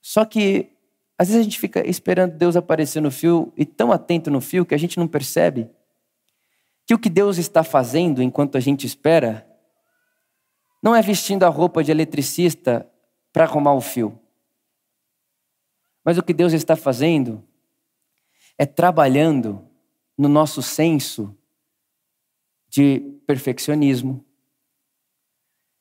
Só 0.00 0.24
que 0.24 0.70
às 1.18 1.28
vezes 1.28 1.40
a 1.40 1.44
gente 1.44 1.58
fica 1.58 1.88
esperando 1.88 2.36
Deus 2.36 2.56
aparecer 2.56 3.00
no 3.00 3.10
fio 3.10 3.52
e 3.56 3.64
tão 3.64 3.90
atento 3.90 4.30
no 4.30 4.40
fio 4.40 4.66
que 4.66 4.74
a 4.74 4.78
gente 4.78 4.98
não 4.98 5.08
percebe 5.08 5.68
que 6.86 6.94
o 6.94 6.98
que 6.98 7.08
Deus 7.08 7.38
está 7.38 7.62
fazendo 7.62 8.22
enquanto 8.22 8.56
a 8.56 8.60
gente 8.60 8.86
espera 8.86 9.48
não 10.82 10.94
é 10.94 11.00
vestindo 11.00 11.44
a 11.44 11.48
roupa 11.48 11.82
de 11.82 11.90
eletricista 11.90 12.86
para 13.32 13.44
arrumar 13.44 13.72
o 13.72 13.80
fio. 13.80 14.20
Mas 16.04 16.18
o 16.18 16.22
que 16.22 16.34
Deus 16.34 16.52
está 16.52 16.76
fazendo 16.76 17.42
é 18.58 18.66
trabalhando 18.66 19.66
no 20.16 20.28
nosso 20.28 20.60
senso 20.60 21.36
de 22.68 23.00
perfeccionismo, 23.26 24.24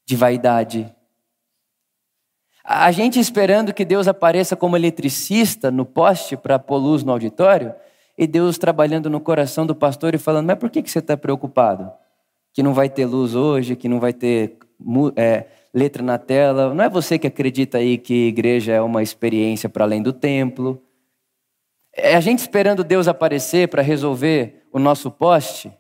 de 0.06 0.16
vaidade. 0.16 0.96
A 2.64 2.92
gente 2.92 3.20
esperando 3.20 3.74
que 3.74 3.84
Deus 3.84 4.08
apareça 4.08 4.56
como 4.56 4.78
eletricista 4.78 5.70
no 5.70 5.86
poste 5.86 6.38
para 6.38 6.58
pôr 6.58 6.78
luz 6.78 7.04
no 7.04 7.12
auditório, 7.12 7.76
e 8.18 8.28
Deus 8.28 8.58
trabalhando 8.58 9.10
no 9.10 9.20
coração 9.20 9.66
do 9.66 9.76
pastor 9.76 10.14
e 10.14 10.18
falando: 10.18 10.48
Mas 10.48 10.60
por 10.60 10.70
que 10.70 10.82
você 10.82 11.00
está 11.00 11.18
preocupado? 11.18 11.92
Que 12.54 12.62
não 12.62 12.74
vai 12.74 12.90
ter 12.90 13.06
luz 13.06 13.36
hoje, 13.36 13.76
que 13.76 13.90
não 13.90 14.00
vai 14.00 14.14
ter 14.14 14.58
é, 15.16 15.46
letra 15.74 16.04
na 16.04 16.18
tela. 16.18 16.74
Não 16.74 16.84
é 16.84 16.90
você 16.90 17.18
que 17.18 17.28
acredita 17.28 17.80
aí 17.80 17.98
que 17.98 18.28
igreja 18.28 18.74
é 18.74 18.82
uma 18.82 19.02
experiência 19.02 19.68
para 19.68 19.86
além 19.86 20.02
do 20.02 20.14
templo. 20.14 20.82
É 21.96 22.16
a 22.16 22.22
gente 22.22 22.40
esperando 22.40 22.84
Deus 22.84 23.08
aparecer 23.08 23.68
para 23.68 23.82
resolver 23.82 24.64
o 24.72 24.80
nosso 24.80 25.12
poste, 25.12 25.72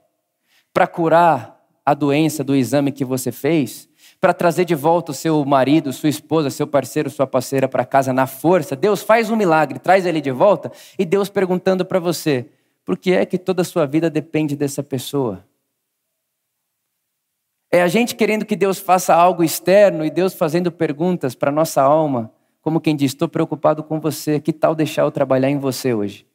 para 0.74 0.88
curar 0.88 1.60
a 1.86 1.94
doença 1.94 2.44
do 2.44 2.56
exame 2.56 2.92
que 2.92 3.04
você 3.04 3.32
fez, 3.32 3.90
para 4.24 4.34
trazer 4.34 4.64
de 4.64 4.74
volta 4.74 5.12
o 5.12 5.14
seu 5.14 5.44
marido, 5.44 5.92
sua 5.92 6.08
esposa, 6.08 6.50
seu 6.50 6.66
parceiro, 6.66 7.10
sua 7.10 7.28
parceira 7.28 7.68
para 7.68 7.84
casa 7.84 8.14
na 8.14 8.26
força. 8.26 8.74
Deus 8.74 9.04
faz 9.04 9.30
um 9.30 9.36
milagre, 9.36 9.80
traz 9.80 10.06
ele 10.06 10.22
de 10.22 10.32
volta 10.32 10.72
e 10.98 11.04
Deus 11.04 11.28
perguntando 11.28 11.84
para 11.84 12.00
você: 12.00 12.46
por 12.86 12.98
que 12.98 13.12
é 13.12 13.26
que 13.26 13.38
toda 13.38 13.64
a 13.64 13.66
sua 13.66 13.86
vida 13.86 14.10
depende 14.10 14.56
dessa 14.56 14.82
pessoa? 14.82 15.46
É 17.70 17.82
a 17.82 17.88
gente 17.90 18.16
querendo 18.16 18.46
que 18.46 18.56
Deus 18.56 18.80
faça 18.80 19.14
algo 19.14 19.44
externo 19.44 20.06
e 20.06 20.10
Deus 20.10 20.34
fazendo 20.34 20.72
perguntas 20.72 21.36
para 21.36 21.52
nossa 21.52 21.82
alma, 21.82 22.32
como 22.62 22.80
quem 22.80 22.96
diz: 22.96 23.12
estou 23.12 23.28
preocupado 23.28 23.84
com 23.84 24.00
você, 24.00 24.40
que 24.40 24.54
tal 24.54 24.74
deixar 24.74 25.02
eu 25.02 25.12
trabalhar 25.12 25.50
em 25.50 25.60
você 25.60 25.94
hoje? 25.94 26.26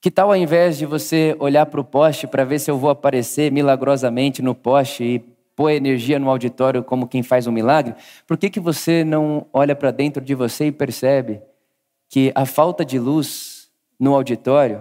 Que 0.00 0.12
tal 0.12 0.28
ao 0.28 0.36
invés 0.36 0.78
de 0.78 0.86
você 0.86 1.34
olhar 1.40 1.66
para 1.66 1.80
o 1.80 1.84
poste 1.84 2.28
para 2.28 2.44
ver 2.44 2.60
se 2.60 2.70
eu 2.70 2.78
vou 2.78 2.88
aparecer 2.88 3.50
milagrosamente 3.50 4.40
no 4.40 4.54
poste 4.54 5.02
e 5.02 5.37
pôr 5.58 5.72
energia 5.72 6.20
no 6.20 6.30
auditório 6.30 6.84
como 6.84 7.08
quem 7.08 7.20
faz 7.20 7.48
um 7.48 7.50
milagre, 7.50 7.96
por 8.28 8.38
que, 8.38 8.48
que 8.48 8.60
você 8.60 9.02
não 9.02 9.44
olha 9.52 9.74
para 9.74 9.90
dentro 9.90 10.24
de 10.24 10.32
você 10.32 10.66
e 10.66 10.72
percebe 10.72 11.42
que 12.08 12.30
a 12.32 12.46
falta 12.46 12.84
de 12.84 12.96
luz 12.96 13.68
no 13.98 14.14
auditório 14.14 14.80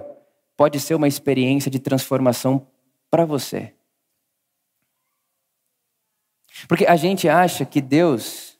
pode 0.55 0.79
ser 0.79 0.93
uma 0.93 1.07
experiência 1.07 1.71
de 1.71 1.79
transformação 1.79 2.67
para 3.09 3.25
você? 3.25 3.73
Porque 6.67 6.85
a 6.85 6.95
gente 6.95 7.27
acha 7.27 7.65
que 7.65 7.81
Deus 7.81 8.55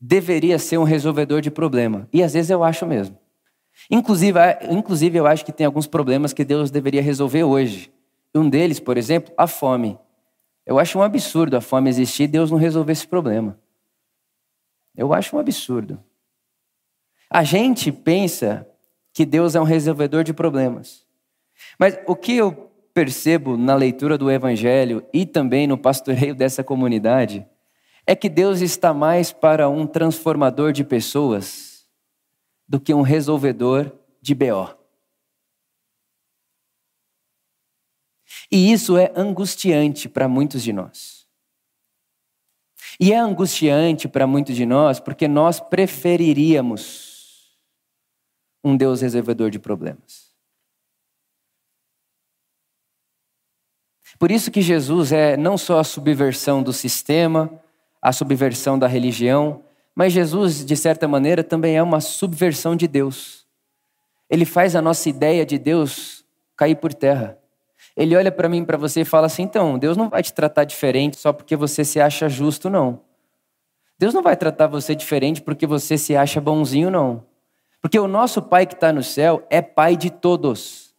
deveria 0.00 0.58
ser 0.58 0.78
um 0.78 0.84
resolvedor 0.84 1.40
de 1.40 1.52
problema, 1.52 2.08
e 2.12 2.20
às 2.20 2.34
vezes 2.34 2.50
eu 2.50 2.64
acho 2.64 2.84
mesmo. 2.84 3.16
Inclusive, 3.88 4.40
inclusive, 4.68 5.18
eu 5.18 5.26
acho 5.28 5.44
que 5.44 5.52
tem 5.52 5.66
alguns 5.66 5.86
problemas 5.86 6.32
que 6.32 6.44
Deus 6.44 6.68
deveria 6.68 7.00
resolver 7.00 7.44
hoje. 7.44 7.92
Um 8.34 8.50
deles, 8.50 8.80
por 8.80 8.98
exemplo, 8.98 9.32
a 9.38 9.46
fome. 9.46 9.96
Eu 10.66 10.78
acho 10.78 10.98
um 10.98 11.02
absurdo 11.02 11.56
a 11.56 11.60
fome 11.60 11.90
existir 11.90 12.24
e 12.24 12.28
Deus 12.28 12.50
não 12.50 12.58
resolver 12.58 12.92
esse 12.92 13.06
problema. 13.06 13.58
Eu 14.96 15.12
acho 15.12 15.36
um 15.36 15.38
absurdo. 15.38 16.02
A 17.28 17.42
gente 17.42 17.90
pensa 17.90 18.66
que 19.12 19.26
Deus 19.26 19.54
é 19.54 19.60
um 19.60 19.64
resolvedor 19.64 20.24
de 20.24 20.32
problemas. 20.32 21.04
Mas 21.78 21.98
o 22.06 22.16
que 22.16 22.36
eu 22.36 22.70
percebo 22.92 23.56
na 23.56 23.74
leitura 23.74 24.16
do 24.16 24.30
Evangelho 24.30 25.04
e 25.12 25.26
também 25.26 25.66
no 25.66 25.76
pastoreio 25.76 26.34
dessa 26.34 26.62
comunidade 26.62 27.46
é 28.06 28.14
que 28.14 28.28
Deus 28.28 28.60
está 28.60 28.94
mais 28.94 29.32
para 29.32 29.68
um 29.68 29.86
transformador 29.86 30.72
de 30.72 30.84
pessoas 30.84 31.86
do 32.68 32.78
que 32.78 32.94
um 32.94 33.02
resolvedor 33.02 33.92
de 34.20 34.34
BO. 34.34 34.83
E 38.54 38.70
isso 38.70 38.96
é 38.96 39.12
angustiante 39.16 40.08
para 40.08 40.28
muitos 40.28 40.62
de 40.62 40.72
nós. 40.72 41.26
E 43.00 43.12
é 43.12 43.18
angustiante 43.18 44.06
para 44.06 44.28
muitos 44.28 44.54
de 44.54 44.64
nós 44.64 45.00
porque 45.00 45.26
nós 45.26 45.58
preferiríamos 45.58 47.58
um 48.62 48.76
Deus 48.76 49.00
resolvedor 49.00 49.50
de 49.50 49.58
problemas. 49.58 50.32
Por 54.20 54.30
isso 54.30 54.52
que 54.52 54.62
Jesus 54.62 55.10
é 55.10 55.36
não 55.36 55.58
só 55.58 55.80
a 55.80 55.84
subversão 55.84 56.62
do 56.62 56.72
sistema, 56.72 57.60
a 58.00 58.12
subversão 58.12 58.78
da 58.78 58.86
religião, 58.86 59.64
mas 59.96 60.12
Jesus, 60.12 60.64
de 60.64 60.76
certa 60.76 61.08
maneira, 61.08 61.42
também 61.42 61.76
é 61.76 61.82
uma 61.82 62.00
subversão 62.00 62.76
de 62.76 62.86
Deus. 62.86 63.48
Ele 64.30 64.44
faz 64.44 64.76
a 64.76 64.80
nossa 64.80 65.08
ideia 65.08 65.44
de 65.44 65.58
Deus 65.58 66.24
cair 66.56 66.76
por 66.76 66.94
terra. 66.94 67.42
Ele 67.96 68.16
olha 68.16 68.32
para 68.32 68.48
mim, 68.48 68.64
para 68.64 68.76
você 68.76 69.02
e 69.02 69.04
fala 69.04 69.26
assim: 69.26 69.42
então, 69.42 69.78
Deus 69.78 69.96
não 69.96 70.08
vai 70.08 70.22
te 70.22 70.32
tratar 70.32 70.64
diferente 70.64 71.16
só 71.16 71.32
porque 71.32 71.54
você 71.54 71.84
se 71.84 72.00
acha 72.00 72.28
justo, 72.28 72.68
não. 72.68 73.00
Deus 73.98 74.12
não 74.12 74.22
vai 74.22 74.36
tratar 74.36 74.66
você 74.66 74.94
diferente 74.94 75.40
porque 75.40 75.66
você 75.66 75.96
se 75.96 76.16
acha 76.16 76.40
bonzinho, 76.40 76.90
não. 76.90 77.24
Porque 77.80 77.98
o 77.98 78.08
nosso 78.08 78.42
Pai 78.42 78.66
que 78.66 78.74
está 78.74 78.92
no 78.92 79.02
céu 79.02 79.46
é 79.48 79.62
Pai 79.62 79.96
de 79.96 80.10
todos. 80.10 80.94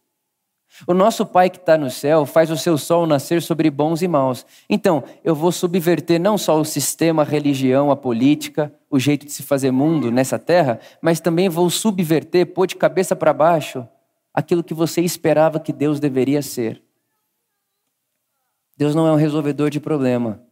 O 0.86 0.94
nosso 0.94 1.24
Pai 1.24 1.50
que 1.50 1.58
está 1.58 1.76
no 1.76 1.90
céu 1.90 2.24
faz 2.24 2.50
o 2.50 2.56
seu 2.56 2.76
sol 2.78 3.06
nascer 3.06 3.42
sobre 3.42 3.70
bons 3.70 4.02
e 4.02 4.08
maus. 4.08 4.46
Então, 4.68 5.02
eu 5.24 5.34
vou 5.34 5.50
subverter 5.50 6.20
não 6.20 6.38
só 6.38 6.58
o 6.60 6.64
sistema, 6.64 7.22
a 7.22 7.24
religião, 7.24 7.90
a 7.90 7.96
política, 7.96 8.72
o 8.90 8.98
jeito 8.98 9.26
de 9.26 9.32
se 9.32 9.42
fazer 9.42 9.70
mundo 9.70 10.10
nessa 10.10 10.38
terra, 10.38 10.78
mas 11.00 11.20
também 11.20 11.48
vou 11.48 11.68
subverter, 11.70 12.46
pôr 12.46 12.66
de 12.66 12.76
cabeça 12.76 13.16
para 13.16 13.32
baixo, 13.32 13.86
aquilo 14.32 14.62
que 14.62 14.74
você 14.74 15.00
esperava 15.00 15.58
que 15.58 15.72
Deus 15.72 15.98
deveria 15.98 16.42
ser. 16.42 16.85
Deus 18.76 18.94
não 18.94 19.06
é 19.06 19.12
um 19.12 19.16
resolvedor 19.16 19.70
de 19.70 19.80
problema. 19.80 20.44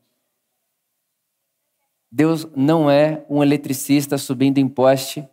Deus 2.10 2.46
não 2.56 2.90
é 2.90 3.26
um 3.28 3.42
eletricista 3.42 4.16
subindo 4.16 4.58
em 4.58 4.68
poste 4.68 5.28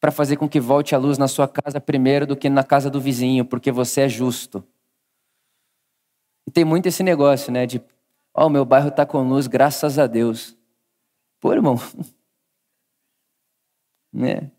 para 0.00 0.10
fazer 0.10 0.36
com 0.36 0.48
que 0.48 0.58
volte 0.58 0.96
a 0.96 0.98
luz 0.98 1.16
na 1.16 1.28
sua 1.28 1.46
casa 1.46 1.80
primeiro 1.80 2.26
do 2.26 2.36
que 2.36 2.50
na 2.50 2.64
casa 2.64 2.90
do 2.90 3.00
vizinho, 3.00 3.44
porque 3.44 3.70
você 3.70 4.00
é 4.00 4.08
justo. 4.08 4.66
E 6.44 6.50
tem 6.50 6.64
muito 6.64 6.86
esse 6.86 7.04
negócio, 7.04 7.52
né? 7.52 7.66
De, 7.66 7.80
ó, 8.34 8.46
oh, 8.46 8.48
meu 8.48 8.64
bairro 8.64 8.88
está 8.88 9.06
com 9.06 9.22
luz, 9.22 9.46
graças 9.46 9.96
a 9.96 10.08
Deus. 10.08 10.58
Pô, 11.40 11.52
irmão. 11.52 11.76
né? 14.12 14.50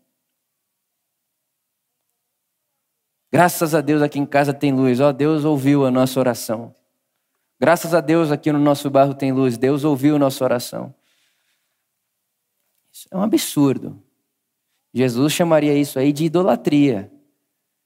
Graças 3.30 3.74
a 3.74 3.82
Deus 3.82 4.00
aqui 4.00 4.18
em 4.18 4.24
casa 4.24 4.54
tem 4.54 4.72
luz. 4.72 4.98
Ó, 4.98 5.10
oh, 5.10 5.12
Deus 5.12 5.44
ouviu 5.44 5.84
a 5.84 5.90
nossa 5.90 6.18
oração. 6.18 6.74
Graças 7.64 7.94
a 7.94 8.02
Deus 8.02 8.30
aqui 8.30 8.52
no 8.52 8.58
nosso 8.58 8.90
bairro 8.90 9.14
tem 9.14 9.32
luz. 9.32 9.56
Deus 9.56 9.84
ouviu 9.84 10.18
nossa 10.18 10.44
oração. 10.44 10.94
Isso 12.92 13.08
é 13.10 13.16
um 13.16 13.22
absurdo. 13.22 13.98
Jesus 14.92 15.32
chamaria 15.32 15.72
isso 15.72 15.98
aí 15.98 16.12
de 16.12 16.26
idolatria. 16.26 17.10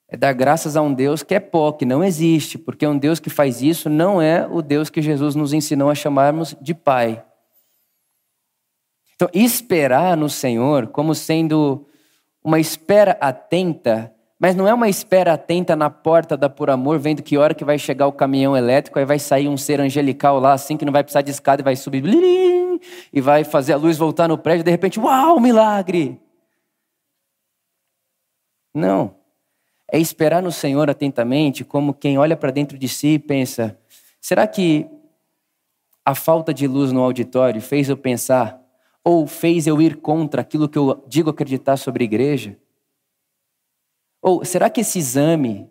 É 0.08 0.16
dar 0.16 0.32
graças 0.32 0.76
a 0.76 0.82
um 0.82 0.92
Deus 0.92 1.22
que 1.22 1.32
é 1.32 1.38
pó, 1.38 1.70
que 1.70 1.84
não 1.84 2.02
existe, 2.02 2.58
porque 2.58 2.84
um 2.88 2.98
Deus 2.98 3.20
que 3.20 3.30
faz 3.30 3.62
isso 3.62 3.88
não 3.88 4.20
é 4.20 4.48
o 4.48 4.62
Deus 4.62 4.90
que 4.90 5.00
Jesus 5.00 5.36
nos 5.36 5.52
ensinou 5.52 5.88
a 5.88 5.94
chamarmos 5.94 6.56
de 6.60 6.74
Pai. 6.74 7.24
Então, 9.14 9.30
esperar 9.32 10.16
no 10.16 10.28
Senhor 10.28 10.88
como 10.88 11.14
sendo 11.14 11.86
uma 12.42 12.58
espera 12.58 13.16
atenta 13.20 14.12
mas 14.38 14.54
não 14.54 14.68
é 14.68 14.72
uma 14.72 14.88
espera 14.88 15.32
atenta 15.32 15.74
na 15.74 15.90
porta 15.90 16.36
da 16.36 16.48
Por 16.48 16.70
Amor, 16.70 16.98
vendo 16.98 17.22
que 17.22 17.36
hora 17.36 17.54
que 17.54 17.64
vai 17.64 17.78
chegar 17.78 18.06
o 18.06 18.12
caminhão 18.12 18.56
elétrico, 18.56 18.98
aí 18.98 19.04
vai 19.04 19.18
sair 19.18 19.48
um 19.48 19.56
ser 19.56 19.80
angelical 19.80 20.38
lá, 20.38 20.52
assim, 20.52 20.76
que 20.76 20.84
não 20.84 20.92
vai 20.92 21.02
precisar 21.02 21.22
de 21.22 21.30
escada 21.30 21.60
e 21.60 21.64
vai 21.64 21.74
subir, 21.74 22.04
e 23.12 23.20
vai 23.20 23.42
fazer 23.42 23.72
a 23.72 23.76
luz 23.76 23.96
voltar 23.96 24.28
no 24.28 24.38
prédio, 24.38 24.64
de 24.64 24.70
repente, 24.70 25.00
uau, 25.00 25.40
milagre! 25.40 26.20
Não. 28.72 29.16
É 29.90 29.98
esperar 29.98 30.42
no 30.42 30.52
Senhor 30.52 30.88
atentamente, 30.88 31.64
como 31.64 31.94
quem 31.94 32.18
olha 32.18 32.36
para 32.36 32.50
dentro 32.50 32.78
de 32.78 32.88
si 32.88 33.14
e 33.14 33.18
pensa: 33.18 33.76
será 34.20 34.46
que 34.46 34.86
a 36.04 36.14
falta 36.14 36.54
de 36.54 36.66
luz 36.66 36.92
no 36.92 37.02
auditório 37.02 37.60
fez 37.60 37.88
eu 37.88 37.96
pensar, 37.96 38.60
ou 39.02 39.26
fez 39.26 39.66
eu 39.66 39.80
ir 39.80 39.96
contra 39.96 40.42
aquilo 40.42 40.68
que 40.68 40.78
eu 40.78 41.02
digo 41.08 41.30
acreditar 41.30 41.76
sobre 41.76 42.04
a 42.04 42.06
igreja? 42.06 42.56
Ou 44.28 44.44
será 44.44 44.68
que 44.68 44.82
esse 44.82 44.98
exame, 44.98 45.70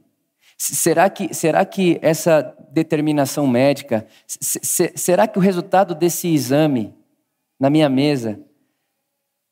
será 0.58 1.12
que, 1.12 1.32
será 1.32 1.63
que 1.63 2.00
essa 2.02 2.56
determinação 2.72 3.46
médica, 3.46 4.08
será 4.26 5.28
que 5.28 5.38
o 5.38 5.41
resultado 5.41 5.93
desse 5.93 6.28
exame 6.28 6.91
na 7.60 7.70
minha 7.70 7.88
mesa 7.88 8.39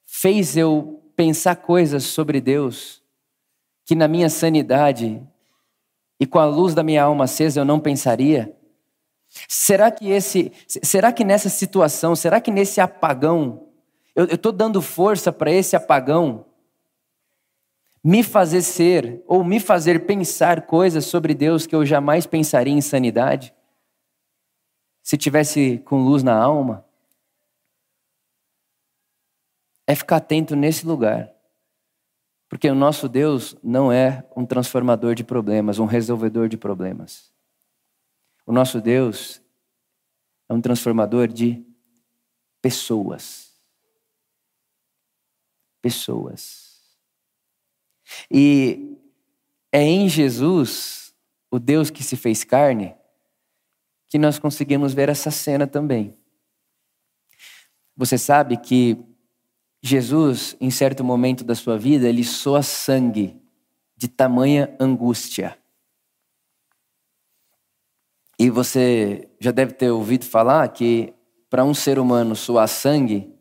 fez 0.08 0.58
eu 0.58 1.04
pensar 1.15 1.58
coisas 1.58 2.04
sobre 2.04 2.41
Deus 2.41 3.04
que 3.86 3.94
na 3.94 4.08
minha 4.08 4.28
sanidade 4.28 5.22
e 6.20 6.26
com 6.26 6.39
a 6.39 6.46
luz 6.48 6.74
da 6.74 6.82
minha 6.82 7.04
alma 7.04 7.26
acesa 7.26 7.60
eu 7.60 7.65
não 7.65 7.80
pensaria? 7.80 8.58
Será 9.48 9.91
que 9.91 10.10
esse, 10.10 10.52
será 10.68 11.13
que 11.13 11.24
nessa 11.24 11.50
situação, 11.50 12.15
será 12.15 12.41
que 12.41 12.50
nesse 12.50 12.82
apagão, 12.82 13.68
eu 14.15 14.26
estou 14.26 14.52
dando 14.52 14.82
força 14.82 15.32
para 15.32 15.52
esse 15.52 15.76
apagão 15.76 16.44
me 18.08 18.22
fazer 18.22 18.62
ser 18.62 19.24
ou 19.26 19.44
me 19.44 19.60
fazer 19.60 20.06
pensar 20.06 20.68
coisas 20.68 21.06
sobre 21.06 21.34
Deus 21.34 21.65
que 21.65 21.76
eu 21.76 21.84
jamais 21.84 22.28
pensaria 22.28 22.72
em 22.72 22.80
sanidade? 22.80 23.52
Se 25.02 25.18
tivesse 25.18 25.80
com 25.80 26.04
luz 26.04 26.22
na 26.22 26.38
alma? 26.38 26.86
É 29.88 29.96
ficar 29.96 30.18
atento 30.18 30.56
nesse 30.56 30.86
lugar. 30.86 31.34
Porque 32.48 32.70
o 32.70 32.76
nosso 32.76 33.10
Deus 33.10 33.58
não 33.63 33.91
é 33.91 34.24
um 34.38 34.46
transformador 34.46 35.15
de 35.15 35.24
problemas, 35.24 35.80
um 35.80 35.86
resolvedor 35.86 36.48
de 36.48 36.58
problemas. 36.58 37.34
O 38.46 38.54
nosso 38.54 38.80
Deus 38.80 39.41
é 40.48 40.54
um 40.54 40.62
transformador 40.62 41.28
de 41.28 41.65
pessoas. 42.62 43.52
Pessoas. 45.82 46.64
E 48.30 48.98
é 49.72 49.82
em 49.82 50.08
Jesus, 50.08 51.13
o 51.52 51.60
Deus 51.60 51.89
que 51.89 52.04
se 52.04 52.15
fez 52.15 52.44
carne, 52.44 52.96
que 54.08 54.18
nós 54.18 54.39
conseguimos 54.39 54.94
ver 54.94 55.10
essa 55.10 55.32
cena 55.32 55.68
também. 55.68 56.18
Você 57.98 58.18
sabe 58.18 58.58
que 58.58 58.98
Jesus, 59.82 60.56
em 60.60 60.72
certo 60.72 61.04
momento 61.04 61.44
da 61.44 61.56
sua 61.56 61.78
vida, 61.78 62.08
ele 62.08 62.24
soa 62.24 62.63
sangue 62.63 63.39
de 63.96 64.08
tamanha 64.08 64.76
angústia. 64.80 65.58
E 68.38 68.50
você 68.50 69.30
já 69.39 69.52
deve 69.52 69.74
ter 69.74 69.89
ouvido 69.91 70.26
falar 70.26 70.68
que 70.70 71.13
para 71.50 71.63
um 71.63 71.74
ser 71.74 72.00
humano 72.00 72.36
suar 72.36 72.68
sangue 72.68 73.34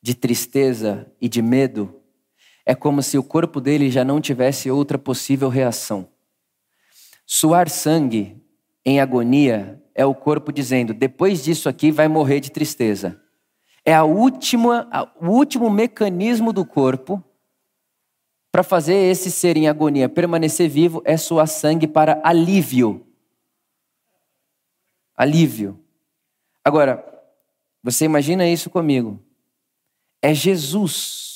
de 0.00 0.14
tristeza 0.14 1.10
e 1.20 1.28
de 1.28 1.42
medo, 1.42 1.97
é 2.68 2.74
como 2.74 3.02
se 3.02 3.16
o 3.16 3.22
corpo 3.22 3.62
dele 3.62 3.90
já 3.90 4.04
não 4.04 4.20
tivesse 4.20 4.70
outra 4.70 4.98
possível 4.98 5.48
reação. 5.48 6.06
Suar 7.24 7.66
sangue 7.70 8.36
em 8.84 9.00
agonia 9.00 9.82
é 9.94 10.04
o 10.04 10.14
corpo 10.14 10.52
dizendo: 10.52 10.92
depois 10.92 11.42
disso 11.42 11.66
aqui 11.66 11.90
vai 11.90 12.08
morrer 12.08 12.40
de 12.40 12.52
tristeza. 12.52 13.18
É 13.86 13.94
a 13.94 14.04
última, 14.04 14.86
o 15.18 15.28
último 15.28 15.70
mecanismo 15.70 16.52
do 16.52 16.62
corpo 16.62 17.24
para 18.52 18.62
fazer 18.62 18.96
esse 18.96 19.30
ser 19.30 19.56
em 19.56 19.66
agonia 19.66 20.06
permanecer 20.06 20.68
vivo 20.68 21.00
é 21.06 21.16
suar 21.16 21.48
sangue 21.48 21.88
para 21.88 22.20
alívio. 22.22 23.06
Alívio. 25.16 25.82
Agora, 26.62 27.02
você 27.82 28.04
imagina 28.04 28.46
isso 28.46 28.68
comigo. 28.68 29.18
É 30.20 30.34
Jesus, 30.34 31.27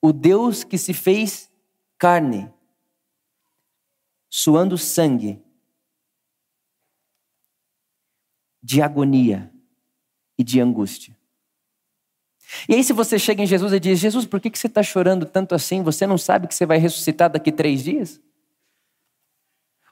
o 0.00 0.12
Deus 0.12 0.64
que 0.64 0.78
se 0.78 0.92
fez 0.92 1.50
carne, 1.98 2.52
suando 4.28 4.78
sangue 4.78 5.42
de 8.62 8.82
agonia 8.82 9.52
e 10.38 10.44
de 10.44 10.60
angústia. 10.60 11.16
E 12.68 12.74
aí, 12.74 12.84
se 12.84 12.92
você 12.92 13.18
chega 13.18 13.42
em 13.42 13.46
Jesus 13.46 13.72
e 13.72 13.80
diz: 13.80 13.98
Jesus, 13.98 14.24
por 14.24 14.40
que 14.40 14.56
você 14.56 14.66
está 14.66 14.82
chorando 14.82 15.26
tanto 15.26 15.54
assim? 15.54 15.82
Você 15.82 16.06
não 16.06 16.16
sabe 16.16 16.46
que 16.46 16.54
você 16.54 16.64
vai 16.64 16.78
ressuscitar 16.78 17.30
daqui 17.30 17.52
três 17.52 17.82
dias? 17.82 18.20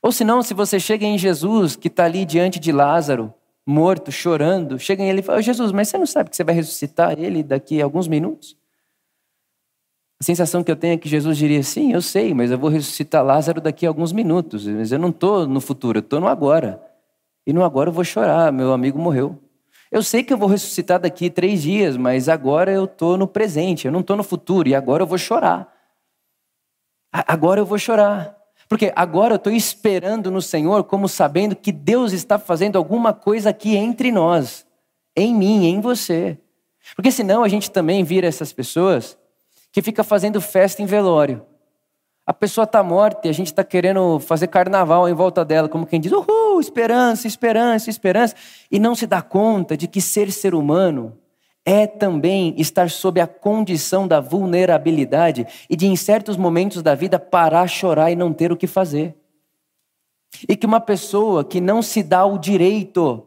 Ou 0.02 0.12
se 0.12 0.24
não, 0.24 0.42
se 0.42 0.54
você 0.54 0.78
chega 0.78 1.04
em 1.04 1.18
Jesus, 1.18 1.76
que 1.76 1.88
está 1.88 2.04
ali 2.04 2.24
diante 2.24 2.58
de 2.58 2.72
Lázaro, 2.72 3.34
morto, 3.66 4.12
chorando, 4.12 4.78
chega 4.78 5.02
em 5.02 5.08
ele 5.08 5.20
e 5.20 5.22
fala: 5.22 5.42
Jesus, 5.42 5.72
mas 5.72 5.88
você 5.88 5.98
não 5.98 6.06
sabe 6.06 6.30
que 6.30 6.36
você 6.36 6.44
vai 6.44 6.54
ressuscitar 6.54 7.18
ele 7.18 7.42
daqui 7.42 7.80
a 7.80 7.84
alguns 7.84 8.08
minutos? 8.08 8.56
Sensação 10.26 10.64
que 10.64 10.72
eu 10.72 10.74
tenho 10.74 10.94
é 10.94 10.96
que 10.96 11.08
Jesus 11.08 11.38
diria: 11.38 11.62
Sim, 11.62 11.92
eu 11.92 12.02
sei, 12.02 12.34
mas 12.34 12.50
eu 12.50 12.58
vou 12.58 12.68
ressuscitar 12.68 13.24
Lázaro 13.24 13.60
daqui 13.60 13.86
a 13.86 13.88
alguns 13.88 14.12
minutos. 14.12 14.66
Mas 14.66 14.90
eu 14.90 14.98
não 14.98 15.10
estou 15.10 15.46
no 15.46 15.60
futuro, 15.60 15.98
eu 15.98 16.00
estou 16.00 16.18
no 16.18 16.26
agora. 16.26 16.82
E 17.46 17.52
no 17.52 17.62
agora 17.62 17.90
eu 17.90 17.92
vou 17.92 18.02
chorar, 18.02 18.52
meu 18.52 18.72
amigo 18.72 18.98
morreu. 18.98 19.38
Eu 19.88 20.02
sei 20.02 20.24
que 20.24 20.32
eu 20.32 20.36
vou 20.36 20.48
ressuscitar 20.48 20.98
daqui 20.98 21.30
três 21.30 21.62
dias, 21.62 21.96
mas 21.96 22.28
agora 22.28 22.72
eu 22.72 22.86
estou 22.86 23.16
no 23.16 23.28
presente, 23.28 23.86
eu 23.86 23.92
não 23.92 24.00
estou 24.00 24.16
no 24.16 24.24
futuro, 24.24 24.68
e 24.68 24.74
agora 24.74 25.04
eu 25.04 25.06
vou 25.06 25.16
chorar. 25.16 25.72
Agora 27.12 27.60
eu 27.60 27.64
vou 27.64 27.78
chorar. 27.78 28.36
Porque 28.68 28.92
agora 28.96 29.34
eu 29.34 29.36
estou 29.36 29.52
esperando 29.52 30.28
no 30.28 30.42
Senhor, 30.42 30.82
como 30.82 31.08
sabendo 31.08 31.54
que 31.54 31.70
Deus 31.70 32.12
está 32.12 32.36
fazendo 32.36 32.74
alguma 32.74 33.12
coisa 33.12 33.50
aqui 33.50 33.76
entre 33.76 34.10
nós, 34.10 34.66
em 35.16 35.32
mim, 35.32 35.66
em 35.66 35.80
você. 35.80 36.36
Porque 36.96 37.12
senão 37.12 37.44
a 37.44 37.48
gente 37.48 37.70
também 37.70 38.02
vira 38.02 38.26
essas 38.26 38.52
pessoas 38.52 39.16
que 39.76 39.82
fica 39.82 40.02
fazendo 40.02 40.40
festa 40.40 40.80
em 40.80 40.86
velório. 40.86 41.44
A 42.26 42.32
pessoa 42.32 42.64
está 42.64 42.82
morta 42.82 43.26
e 43.26 43.28
a 43.28 43.32
gente 43.34 43.48
está 43.48 43.62
querendo 43.62 44.18
fazer 44.18 44.46
carnaval 44.46 45.06
em 45.06 45.12
volta 45.12 45.44
dela, 45.44 45.68
como 45.68 45.84
quem 45.84 46.00
diz, 46.00 46.12
uhul, 46.12 46.58
esperança, 46.58 47.26
esperança, 47.26 47.90
esperança, 47.90 48.34
e 48.70 48.78
não 48.78 48.94
se 48.94 49.06
dá 49.06 49.20
conta 49.20 49.76
de 49.76 49.86
que 49.86 50.00
ser 50.00 50.32
ser 50.32 50.54
humano 50.54 51.18
é 51.62 51.86
também 51.86 52.54
estar 52.56 52.88
sob 52.88 53.20
a 53.20 53.26
condição 53.26 54.08
da 54.08 54.18
vulnerabilidade 54.18 55.46
e 55.68 55.76
de, 55.76 55.86
em 55.86 55.94
certos 55.94 56.38
momentos 56.38 56.82
da 56.82 56.94
vida, 56.94 57.18
parar, 57.18 57.68
chorar 57.68 58.10
e 58.10 58.16
não 58.16 58.32
ter 58.32 58.50
o 58.50 58.56
que 58.56 58.66
fazer. 58.66 59.14
E 60.48 60.56
que 60.56 60.64
uma 60.64 60.80
pessoa 60.80 61.44
que 61.44 61.60
não 61.60 61.82
se 61.82 62.02
dá 62.02 62.24
o 62.24 62.38
direito 62.38 63.26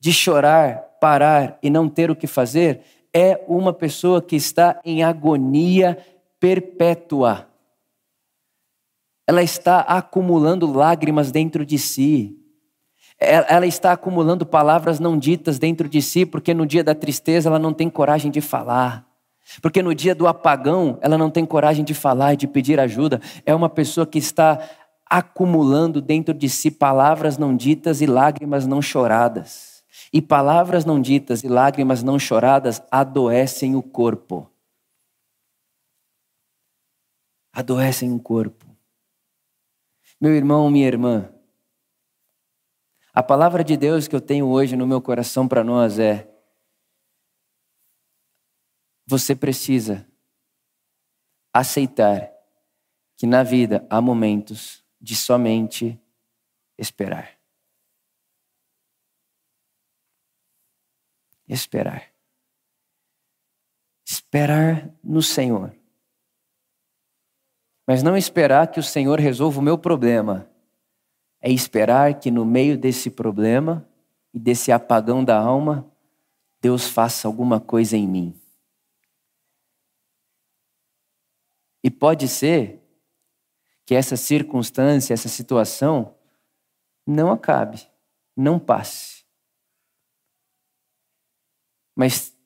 de 0.00 0.12
chorar, 0.12 0.96
parar 1.00 1.60
e 1.62 1.70
não 1.70 1.88
ter 1.88 2.10
o 2.10 2.16
que 2.16 2.26
fazer, 2.26 2.80
é 3.12 3.44
uma 3.48 3.72
pessoa 3.72 4.20
que 4.22 4.36
está 4.36 4.80
em 4.84 5.02
agonia 5.02 5.98
perpétua 6.38 7.48
ela 9.26 9.42
está 9.42 9.80
acumulando 9.80 10.72
lágrimas 10.72 11.32
dentro 11.32 11.66
de 11.66 11.78
si. 11.78 12.36
Ela 13.18 13.66
está 13.66 13.92
acumulando 13.92 14.46
palavras 14.46 15.00
não 15.00 15.18
ditas 15.18 15.58
dentro 15.58 15.88
de 15.88 16.00
si, 16.00 16.24
porque 16.24 16.54
no 16.54 16.64
dia 16.64 16.84
da 16.84 16.94
tristeza 16.94 17.48
ela 17.48 17.58
não 17.58 17.72
tem 17.72 17.90
coragem 17.90 18.30
de 18.30 18.40
falar. 18.40 19.04
Porque 19.60 19.82
no 19.82 19.94
dia 19.94 20.14
do 20.14 20.28
apagão 20.28 20.98
ela 21.00 21.18
não 21.18 21.30
tem 21.30 21.44
coragem 21.44 21.84
de 21.84 21.94
falar 21.94 22.34
e 22.34 22.36
de 22.36 22.46
pedir 22.46 22.78
ajuda. 22.78 23.20
É 23.44 23.54
uma 23.54 23.68
pessoa 23.68 24.06
que 24.06 24.18
está 24.18 24.60
acumulando 25.08 26.00
dentro 26.00 26.34
de 26.34 26.48
si 26.48 26.70
palavras 26.70 27.38
não 27.38 27.56
ditas 27.56 28.00
e 28.00 28.06
lágrimas 28.06 28.66
não 28.66 28.82
choradas. 28.82 29.75
E 30.16 30.22
palavras 30.22 30.86
não 30.86 30.98
ditas 30.98 31.44
e 31.44 31.46
lágrimas 31.46 32.02
não 32.02 32.18
choradas 32.18 32.80
adoecem 32.90 33.76
o 33.76 33.82
corpo. 33.82 34.50
Adoecem 37.52 38.10
o 38.10 38.18
corpo. 38.18 38.64
Meu 40.18 40.34
irmão, 40.34 40.70
minha 40.70 40.86
irmã, 40.86 41.30
a 43.12 43.22
palavra 43.22 43.62
de 43.62 43.76
Deus 43.76 44.08
que 44.08 44.16
eu 44.16 44.20
tenho 44.22 44.48
hoje 44.48 44.74
no 44.74 44.86
meu 44.86 45.02
coração 45.02 45.46
para 45.46 45.62
nós 45.62 45.98
é: 45.98 46.26
você 49.06 49.36
precisa 49.36 50.10
aceitar 51.52 52.32
que 53.18 53.26
na 53.26 53.42
vida 53.42 53.86
há 53.90 54.00
momentos 54.00 54.82
de 54.98 55.14
somente 55.14 56.00
esperar. 56.78 57.35
Esperar. 61.48 62.12
Esperar 64.06 64.90
no 65.02 65.22
Senhor. 65.22 65.74
Mas 67.86 68.02
não 68.02 68.16
esperar 68.16 68.70
que 68.70 68.80
o 68.80 68.82
Senhor 68.82 69.20
resolva 69.20 69.60
o 69.60 69.62
meu 69.62 69.78
problema. 69.78 70.50
É 71.40 71.50
esperar 71.50 72.18
que 72.18 72.30
no 72.30 72.44
meio 72.44 72.76
desse 72.76 73.10
problema 73.10 73.88
e 74.34 74.38
desse 74.38 74.72
apagão 74.72 75.24
da 75.24 75.38
alma, 75.38 75.90
Deus 76.60 76.88
faça 76.88 77.28
alguma 77.28 77.60
coisa 77.60 77.96
em 77.96 78.06
mim. 78.06 78.40
E 81.82 81.90
pode 81.90 82.26
ser 82.26 82.82
que 83.86 83.94
essa 83.94 84.16
circunstância, 84.16 85.14
essa 85.14 85.28
situação, 85.28 86.16
não 87.06 87.30
acabe, 87.30 87.88
não 88.36 88.58
passe. 88.58 89.15
Mas 91.96 92.36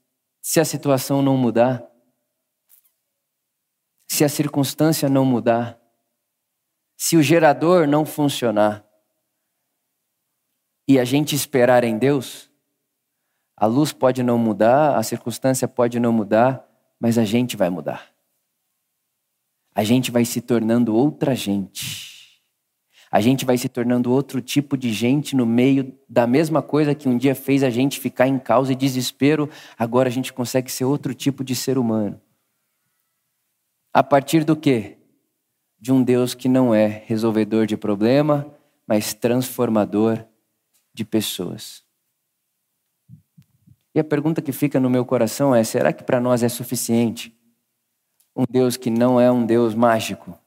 se 0.40 0.60
a 0.60 0.64
situação 0.64 1.20
não 1.20 1.36
mudar, 1.36 1.84
se 4.06 4.24
a 4.24 4.28
circunstância 4.28 5.08
não 5.08 5.24
mudar, 5.24 5.78
se 6.96 7.16
o 7.16 7.22
gerador 7.22 7.88
não 7.88 8.06
funcionar 8.06 8.86
e 10.86 10.98
a 10.98 11.04
gente 11.04 11.34
esperar 11.34 11.82
em 11.82 11.98
Deus, 11.98 12.50
a 13.56 13.66
luz 13.66 13.92
pode 13.92 14.22
não 14.22 14.38
mudar, 14.38 14.96
a 14.96 15.02
circunstância 15.02 15.66
pode 15.68 15.98
não 15.98 16.12
mudar, 16.12 16.66
mas 16.98 17.18
a 17.18 17.24
gente 17.24 17.56
vai 17.56 17.68
mudar. 17.68 18.10
A 19.74 19.84
gente 19.84 20.10
vai 20.10 20.24
se 20.24 20.40
tornando 20.40 20.94
outra 20.94 21.34
gente. 21.34 22.09
A 23.10 23.20
gente 23.20 23.44
vai 23.44 23.58
se 23.58 23.68
tornando 23.68 24.12
outro 24.12 24.40
tipo 24.40 24.76
de 24.76 24.92
gente 24.92 25.34
no 25.34 25.44
meio 25.44 25.92
da 26.08 26.26
mesma 26.26 26.62
coisa 26.62 26.94
que 26.94 27.08
um 27.08 27.18
dia 27.18 27.34
fez 27.34 27.64
a 27.64 27.70
gente 27.70 27.98
ficar 27.98 28.28
em 28.28 28.38
causa 28.38 28.72
e 28.72 28.76
desespero, 28.76 29.50
agora 29.76 30.08
a 30.08 30.12
gente 30.12 30.32
consegue 30.32 30.70
ser 30.70 30.84
outro 30.84 31.12
tipo 31.12 31.42
de 31.42 31.56
ser 31.56 31.76
humano. 31.76 32.20
A 33.92 34.04
partir 34.04 34.44
do 34.44 34.54
quê? 34.54 34.98
De 35.80 35.90
um 35.90 36.02
Deus 36.02 36.34
que 36.34 36.48
não 36.48 36.72
é 36.72 37.02
resolvedor 37.06 37.66
de 37.66 37.76
problema, 37.76 38.46
mas 38.86 39.12
transformador 39.12 40.24
de 40.94 41.04
pessoas. 41.04 41.82
E 43.92 43.98
a 43.98 44.04
pergunta 44.04 44.40
que 44.40 44.52
fica 44.52 44.78
no 44.78 44.88
meu 44.88 45.04
coração 45.04 45.52
é: 45.52 45.64
será 45.64 45.92
que 45.92 46.04
para 46.04 46.20
nós 46.20 46.44
é 46.44 46.48
suficiente 46.48 47.36
um 48.36 48.44
Deus 48.48 48.76
que 48.76 48.90
não 48.90 49.20
é 49.20 49.30
um 49.32 49.44
Deus 49.44 49.74
mágico? 49.74 50.38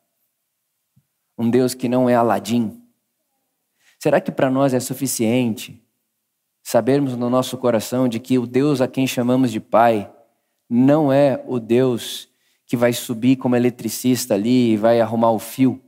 Um 1.37 1.49
Deus 1.49 1.73
que 1.73 1.89
não 1.89 2.09
é 2.09 2.15
Aladim? 2.15 2.81
Será 3.99 4.19
que 4.19 4.31
para 4.31 4.49
nós 4.49 4.73
é 4.73 4.79
suficiente 4.79 5.81
sabermos 6.61 7.15
no 7.15 7.29
nosso 7.29 7.57
coração 7.57 8.07
de 8.07 8.19
que 8.19 8.37
o 8.37 8.45
Deus 8.45 8.81
a 8.81 8.87
quem 8.87 9.07
chamamos 9.07 9.51
de 9.51 9.59
Pai 9.59 10.13
não 10.69 11.11
é 11.11 11.43
o 11.47 11.59
Deus 11.59 12.29
que 12.65 12.77
vai 12.77 12.93
subir 12.93 13.35
como 13.35 13.55
eletricista 13.55 14.33
ali 14.33 14.71
e 14.71 14.77
vai 14.77 14.99
arrumar 14.99 15.31
o 15.31 15.39
fio? 15.39 15.81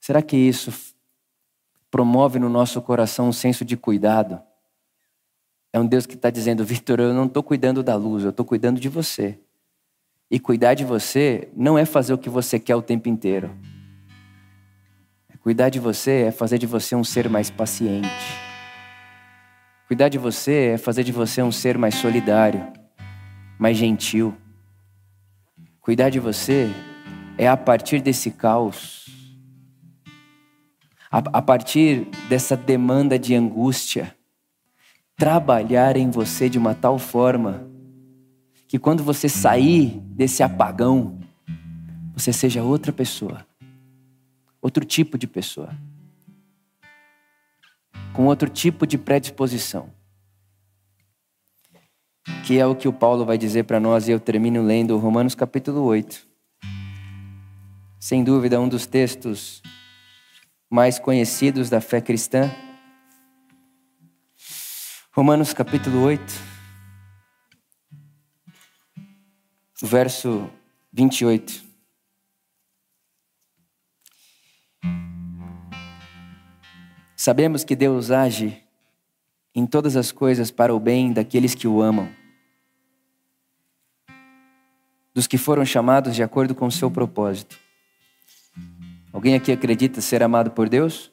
Será 0.00 0.22
que 0.22 0.36
isso 0.36 0.72
promove 1.90 2.38
no 2.38 2.48
nosso 2.48 2.80
coração 2.82 3.28
um 3.28 3.32
senso 3.32 3.64
de 3.64 3.76
cuidado? 3.76 4.40
É 5.72 5.78
um 5.78 5.86
Deus 5.86 6.06
que 6.06 6.14
está 6.14 6.30
dizendo, 6.30 6.64
Vitor, 6.64 6.98
eu 6.98 7.14
não 7.14 7.26
estou 7.26 7.42
cuidando 7.42 7.82
da 7.82 7.94
luz, 7.94 8.24
eu 8.24 8.30
estou 8.30 8.44
cuidando 8.44 8.80
de 8.80 8.88
você. 8.88 9.38
E 10.30 10.38
cuidar 10.38 10.74
de 10.74 10.84
você 10.84 11.48
não 11.56 11.76
é 11.76 11.84
fazer 11.84 12.12
o 12.12 12.18
que 12.18 12.30
você 12.30 12.58
quer 12.60 12.76
o 12.76 12.82
tempo 12.82 13.08
inteiro. 13.08 13.50
Cuidar 15.40 15.70
de 15.70 15.80
você 15.80 16.26
é 16.26 16.30
fazer 16.30 16.58
de 16.58 16.66
você 16.66 16.94
um 16.94 17.02
ser 17.02 17.28
mais 17.28 17.48
paciente. 17.48 18.08
Cuidar 19.88 20.08
de 20.08 20.18
você 20.18 20.74
é 20.74 20.78
fazer 20.78 21.02
de 21.02 21.10
você 21.10 21.42
um 21.42 21.50
ser 21.50 21.78
mais 21.78 21.94
solidário, 21.94 22.62
mais 23.58 23.76
gentil. 23.76 24.36
Cuidar 25.80 26.10
de 26.10 26.20
você 26.20 26.70
é 27.38 27.48
a 27.48 27.56
partir 27.56 28.02
desse 28.02 28.30
caos, 28.30 29.06
a, 31.10 31.18
a 31.18 31.42
partir 31.42 32.06
dessa 32.28 32.54
demanda 32.54 33.18
de 33.18 33.34
angústia, 33.34 34.14
trabalhar 35.16 35.96
em 35.96 36.10
você 36.10 36.50
de 36.50 36.58
uma 36.58 36.74
tal 36.74 36.98
forma 36.98 37.69
que 38.70 38.78
quando 38.78 39.02
você 39.02 39.28
sair 39.28 39.98
desse 40.12 40.44
apagão, 40.44 41.18
você 42.14 42.32
seja 42.32 42.62
outra 42.62 42.92
pessoa, 42.92 43.44
outro 44.62 44.84
tipo 44.84 45.18
de 45.18 45.26
pessoa, 45.26 45.76
com 48.12 48.26
outro 48.26 48.48
tipo 48.48 48.86
de 48.86 48.96
predisposição. 48.96 49.90
Que 52.46 52.60
é 52.60 52.64
o 52.64 52.76
que 52.76 52.86
o 52.86 52.92
Paulo 52.92 53.24
vai 53.24 53.36
dizer 53.36 53.64
para 53.64 53.80
nós, 53.80 54.06
e 54.06 54.12
eu 54.12 54.20
termino 54.20 54.62
lendo 54.62 54.96
Romanos 54.98 55.34
capítulo 55.34 55.82
8. 55.82 56.24
Sem 57.98 58.22
dúvida, 58.22 58.60
um 58.60 58.68
dos 58.68 58.86
textos 58.86 59.60
mais 60.70 60.96
conhecidos 60.96 61.68
da 61.68 61.80
fé 61.80 62.00
cristã. 62.00 62.48
Romanos 65.10 65.52
capítulo 65.52 66.04
8, 66.04 66.49
verso 69.86 70.50
28. 70.92 71.64
Sabemos 77.16 77.64
que 77.64 77.76
Deus 77.76 78.10
age 78.10 78.62
em 79.54 79.66
todas 79.66 79.96
as 79.96 80.10
coisas 80.12 80.50
para 80.50 80.74
o 80.74 80.80
bem 80.80 81.12
daqueles 81.12 81.54
que 81.54 81.68
o 81.68 81.82
amam, 81.82 82.08
dos 85.14 85.26
que 85.26 85.36
foram 85.36 85.64
chamados 85.64 86.14
de 86.14 86.22
acordo 86.22 86.54
com 86.54 86.66
o 86.66 86.72
seu 86.72 86.90
propósito. 86.90 87.58
Alguém 89.12 89.34
aqui 89.34 89.50
acredita 89.50 90.00
ser 90.00 90.22
amado 90.22 90.52
por 90.52 90.68
Deus? 90.68 91.12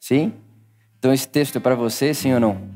Sim? 0.00 0.34
Então 0.98 1.12
esse 1.12 1.28
texto 1.28 1.56
é 1.56 1.60
para 1.60 1.74
você, 1.74 2.12
sim 2.12 2.34
ou 2.34 2.40
não? 2.40 2.70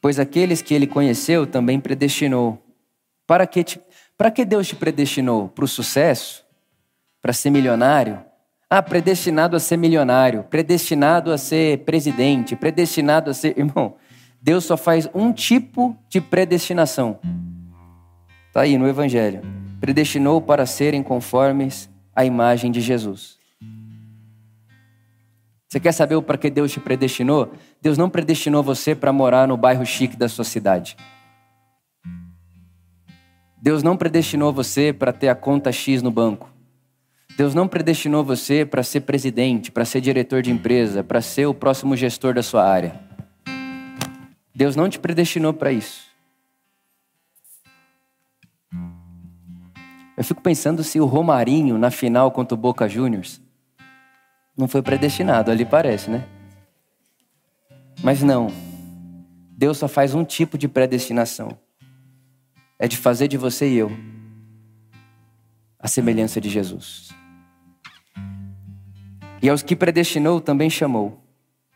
Pois 0.00 0.18
aqueles 0.18 0.62
que 0.62 0.72
ele 0.72 0.86
conheceu 0.86 1.46
também 1.46 1.80
predestinou. 1.80 2.69
Para 3.30 3.46
que, 3.46 3.62
te, 3.62 3.80
para 4.18 4.28
que 4.28 4.44
Deus 4.44 4.66
te 4.66 4.74
predestinou? 4.74 5.48
Para 5.50 5.64
o 5.64 5.68
sucesso? 5.68 6.44
Para 7.22 7.32
ser 7.32 7.50
milionário? 7.50 8.20
Ah, 8.68 8.82
predestinado 8.82 9.54
a 9.54 9.60
ser 9.60 9.76
milionário, 9.76 10.42
predestinado 10.50 11.30
a 11.30 11.38
ser 11.38 11.84
presidente, 11.84 12.56
predestinado 12.56 13.30
a 13.30 13.34
ser. 13.34 13.54
Irmão, 13.56 13.94
Deus 14.42 14.64
só 14.64 14.76
faz 14.76 15.08
um 15.14 15.32
tipo 15.32 15.96
de 16.08 16.20
predestinação. 16.20 17.20
Está 18.48 18.62
aí 18.62 18.76
no 18.76 18.88
Evangelho. 18.88 19.42
Predestinou 19.80 20.42
para 20.42 20.66
serem 20.66 21.00
conformes 21.00 21.88
à 22.12 22.24
imagem 22.24 22.72
de 22.72 22.80
Jesus. 22.80 23.38
Você 25.68 25.78
quer 25.78 25.92
saber 25.92 26.16
o 26.16 26.22
para 26.22 26.36
que 26.36 26.50
Deus 26.50 26.72
te 26.72 26.80
predestinou? 26.80 27.52
Deus 27.80 27.96
não 27.96 28.10
predestinou 28.10 28.60
você 28.60 28.92
para 28.92 29.12
morar 29.12 29.46
no 29.46 29.56
bairro 29.56 29.86
chique 29.86 30.16
da 30.16 30.28
sua 30.28 30.44
cidade. 30.44 30.96
Deus 33.62 33.82
não 33.82 33.96
predestinou 33.96 34.52
você 34.52 34.90
para 34.90 35.12
ter 35.12 35.28
a 35.28 35.34
conta 35.34 35.70
X 35.70 36.00
no 36.02 36.10
banco. 36.10 36.50
Deus 37.36 37.54
não 37.54 37.68
predestinou 37.68 38.24
você 38.24 38.64
para 38.64 38.82
ser 38.82 39.02
presidente, 39.02 39.70
para 39.70 39.84
ser 39.84 40.00
diretor 40.00 40.40
de 40.40 40.50
empresa, 40.50 41.04
para 41.04 41.20
ser 41.20 41.46
o 41.46 41.54
próximo 41.54 41.94
gestor 41.94 42.32
da 42.32 42.42
sua 42.42 42.66
área. 42.66 42.98
Deus 44.54 44.76
não 44.76 44.88
te 44.88 44.98
predestinou 44.98 45.52
para 45.52 45.72
isso. 45.72 46.08
Eu 50.16 50.24
fico 50.24 50.42
pensando 50.42 50.82
se 50.82 51.00
o 51.00 51.06
Romarinho, 51.06 51.78
na 51.78 51.90
final 51.90 52.30
contra 52.30 52.54
o 52.54 52.58
Boca 52.58 52.88
Juniors, 52.88 53.40
não 54.56 54.68
foi 54.68 54.82
predestinado, 54.82 55.50
ali 55.50 55.64
parece, 55.64 56.10
né? 56.10 56.26
Mas 58.02 58.22
não. 58.22 58.48
Deus 59.50 59.78
só 59.78 59.88
faz 59.88 60.14
um 60.14 60.24
tipo 60.24 60.58
de 60.58 60.68
predestinação. 60.68 61.58
É 62.80 62.88
de 62.88 62.96
fazer 62.96 63.28
de 63.28 63.36
você 63.36 63.68
e 63.68 63.76
eu 63.76 63.90
a 65.78 65.86
semelhança 65.86 66.40
de 66.40 66.48
Jesus. 66.48 67.10
E 69.42 69.48
aos 69.48 69.62
que 69.62 69.76
predestinou 69.76 70.40
também 70.40 70.68
chamou. 70.70 71.22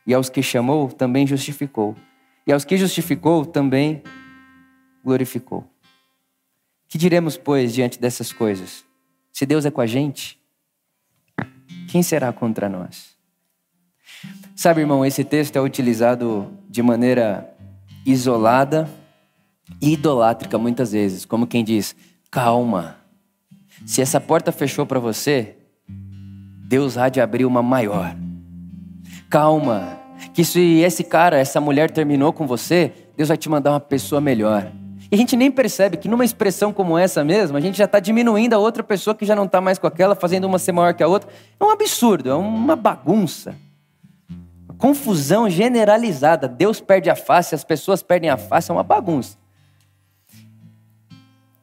E 0.07 0.14
aos 0.14 0.31
que 0.31 0.43
chamou 0.43 0.88
também 0.88 1.27
justificou. 1.27 1.95
E 2.47 2.53
aos 2.53 2.64
que 2.64 2.77
justificou 2.79 3.45
também 3.45 4.03
glorificou. 5.05 5.71
Que 6.88 6.97
diremos, 6.97 7.37
pois, 7.37 7.75
diante 7.75 8.01
dessas 8.01 8.33
coisas? 8.33 8.85
Se 9.31 9.45
Deus 9.45 9.67
é 9.67 9.71
com 9.71 9.83
a 9.83 9.87
gente, 9.87 10.38
quem 11.88 12.03
será 12.03 12.33
contra 12.33 12.67
nós? 12.67 13.14
Sabe, 14.57 14.81
irmão, 14.81 15.05
esse 15.05 15.23
texto 15.23 15.57
é 15.57 15.61
utilizado 15.61 16.51
de 16.69 16.83
maneira 16.83 17.55
isolada 18.07 18.88
idolátrica 19.81 20.59
muitas 20.59 20.92
vezes, 20.92 21.24
como 21.24 21.46
quem 21.46 21.64
diz: 21.64 21.94
calma, 22.31 22.96
se 23.87 24.00
essa 24.00 24.20
porta 24.20 24.53
fechou 24.53 24.87
para 24.87 25.00
você, 25.00 25.57
Deus 25.88 26.96
há 26.96 27.09
de 27.09 27.20
abrir 27.20 27.44
uma 27.44 27.62
maior. 27.62 28.16
Calma, 29.29 29.98
que 30.33 30.44
se 30.44 30.81
esse 30.81 31.05
cara, 31.05 31.38
essa 31.38 31.61
mulher 31.61 31.90
terminou 31.90 32.33
com 32.33 32.46
você, 32.46 32.92
Deus 33.16 33.29
vai 33.29 33.37
te 33.37 33.48
mandar 33.48 33.72
uma 33.72 33.81
pessoa 33.81 34.20
melhor. 34.20 34.70
E 35.11 35.14
a 35.14 35.18
gente 35.18 35.37
nem 35.37 35.50
percebe 35.50 35.96
que 35.96 36.09
numa 36.09 36.24
expressão 36.24 36.72
como 36.72 36.96
essa 36.98 37.22
mesmo, 37.22 37.57
a 37.57 37.61
gente 37.61 37.77
já 37.77 37.85
está 37.85 38.00
diminuindo 38.00 38.55
a 38.55 38.59
outra 38.59 38.83
pessoa 38.83 39.14
que 39.14 39.27
já 39.27 39.37
não 39.37 39.44
está 39.44 39.61
mais 39.61 39.79
com 39.79 39.87
aquela, 39.87 40.14
fazendo 40.14 40.44
uma 40.44 40.59
ser 40.59 40.72
maior 40.72 40.94
que 40.94 41.03
a 41.03 41.09
outra. 41.09 41.29
É 41.61 41.64
um 41.64 41.70
absurdo, 41.70 42.31
é 42.31 42.35
uma 42.35 42.74
bagunça. 42.74 43.55
confusão 44.79 45.48
generalizada. 45.48 46.48
Deus 46.48 46.81
perde 46.81 47.11
a 47.11 47.14
face, 47.14 47.55
as 47.55 47.62
pessoas 47.62 48.03
perdem 48.03 48.31
a 48.31 48.37
face, 48.37 48.70
é 48.70 48.74
uma 48.74 48.83
bagunça. 48.83 49.44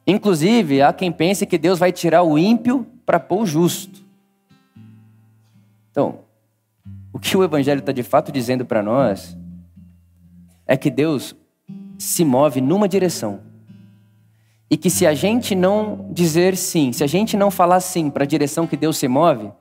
Inclusive, 0.06 0.82
há 0.82 0.92
quem 0.92 1.12
pense 1.12 1.46
que 1.46 1.58
Deus 1.58 1.78
vai 1.78 1.92
tirar 1.92 2.22
o 2.22 2.38
ímpio 2.38 2.86
para 3.06 3.20
pôr 3.20 3.42
o 3.42 3.46
justo. 3.46 4.02
Então, 5.90 6.20
o 7.12 7.18
que 7.18 7.36
o 7.36 7.44
Evangelho 7.44 7.80
está 7.80 7.92
de 7.92 8.02
fato 8.02 8.32
dizendo 8.32 8.64
para 8.64 8.82
nós 8.82 9.36
é 10.66 10.76
que 10.76 10.90
Deus 10.90 11.36
se 11.98 12.24
move 12.24 12.60
numa 12.60 12.88
direção. 12.88 13.40
E 14.70 14.76
que 14.76 14.88
se 14.88 15.06
a 15.06 15.12
gente 15.12 15.54
não 15.54 16.08
dizer 16.10 16.56
sim, 16.56 16.92
se 16.92 17.04
a 17.04 17.06
gente 17.06 17.36
não 17.36 17.50
falar 17.50 17.80
sim 17.80 18.08
para 18.08 18.24
a 18.24 18.26
direção 18.26 18.66
que 18.66 18.76
Deus 18.76 18.96
se 18.96 19.06
move, 19.06 19.52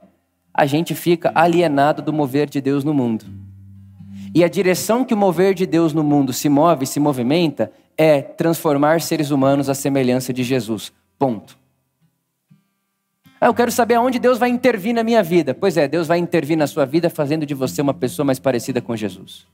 a 0.54 0.66
gente 0.66 0.96
fica 0.96 1.32
alienado 1.36 2.02
do 2.02 2.14
mover 2.14 2.50
de 2.50 2.62
Deus 2.62 2.84
no 2.84 2.94
mundo. 2.94 3.26
E 4.34 4.44
a 4.44 4.48
direção 4.48 5.04
que 5.04 5.14
o 5.14 5.18
mover 5.18 5.54
de 5.54 5.66
Deus 5.66 5.94
no 5.94 6.04
mundo 6.04 6.32
se 6.32 6.48
move, 6.48 6.86
se 6.86 7.00
movimenta, 7.00 7.72
é 8.04 8.20
transformar 8.20 9.00
seres 9.00 9.30
humanos 9.30 9.70
à 9.70 9.76
semelhança 9.76 10.34
de 10.34 10.44
Jesus. 10.44 10.92
Ponto. 11.20 11.56
Ah, 13.40 13.46
eu 13.46 13.54
quero 13.54 13.72
saber 13.72 13.94
aonde 13.94 14.18
Deus 14.18 14.40
vai 14.40 14.50
intervir 14.50 14.92
na 14.92 15.04
minha 15.04 15.22
vida. 15.22 15.54
Pois 15.54 15.78
é, 15.78 15.88
Deus 15.88 16.08
vai 16.08 16.18
intervir 16.18 16.58
na 16.58 16.66
sua 16.66 16.84
vida 16.84 17.12
fazendo 17.12 17.46
de 17.46 17.54
você 17.54 17.80
uma 17.80 17.94
pessoa 17.94 18.26
mais 18.26 18.40
parecida 18.40 18.82
com 18.82 18.96
Jesus. 18.96 19.46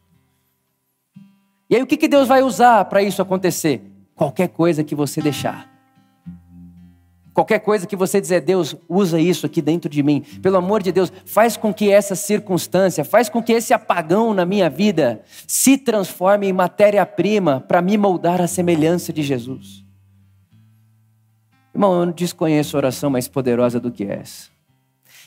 E 1.70 1.76
aí 1.76 1.84
o 1.84 1.86
que, 1.86 1.98
que 1.98 2.08
Deus 2.08 2.26
vai 2.26 2.42
usar 2.42 2.86
para 2.86 3.04
isso 3.04 3.22
acontecer? 3.22 3.82
Qualquer 4.16 4.48
coisa 4.48 4.82
que 4.82 4.96
você 4.96 5.22
deixar. 5.22 5.70
Qualquer 7.38 7.60
coisa 7.60 7.86
que 7.86 7.96
você 7.96 8.20
dizer, 8.20 8.42
Deus, 8.42 8.76
usa 8.90 9.22
isso 9.22 9.46
aqui 9.46 9.62
dentro 9.62 9.88
de 9.88 10.02
mim. 10.02 10.24
Pelo 10.42 10.58
amor 10.58 10.82
de 10.82 10.92
Deus, 10.92 11.14
faz 11.24 11.56
com 11.56 11.72
que 11.72 11.92
essa 11.92 12.16
circunstância, 12.16 13.06
faz 13.06 13.30
com 13.30 13.44
que 13.44 13.54
esse 13.54 13.76
apagão 13.76 14.34
na 14.34 14.44
minha 14.44 14.72
vida 14.72 15.22
se 15.46 15.78
transforme 15.78 16.48
em 16.48 16.52
matéria-prima 16.52 17.64
para 17.68 17.80
me 17.80 17.96
moldar 17.96 18.42
à 18.42 18.48
semelhança 18.48 19.14
de 19.14 19.22
Jesus. 19.22 19.86
Irmão, 21.76 22.00
eu 22.00 22.06
não 22.08 22.12
desconheço 22.12 22.76
oração 22.76 23.12
mais 23.12 23.28
poderosa 23.28 23.80
do 23.80 23.92
que 23.92 24.06
essa. 24.06 24.50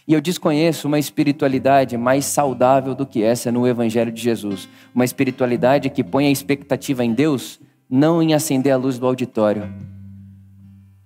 E 0.04 0.12
eu 0.12 0.20
desconheço 0.20 0.88
uma 0.88 0.98
espiritualidade 0.98 1.96
mais 1.96 2.24
saudável 2.24 2.92
do 2.92 3.06
que 3.06 3.22
essa 3.22 3.52
no 3.52 3.68
Evangelho 3.68 4.10
de 4.10 4.20
Jesus. 4.20 4.68
Uma 4.92 5.04
espiritualidade 5.04 5.88
que 5.88 6.02
põe 6.02 6.26
a 6.26 6.30
expectativa 6.32 7.04
em 7.04 7.14
Deus, 7.14 7.60
não 7.88 8.20
em 8.20 8.34
acender 8.34 8.72
a 8.72 8.76
luz 8.76 8.98
do 8.98 9.06
auditório, 9.06 9.72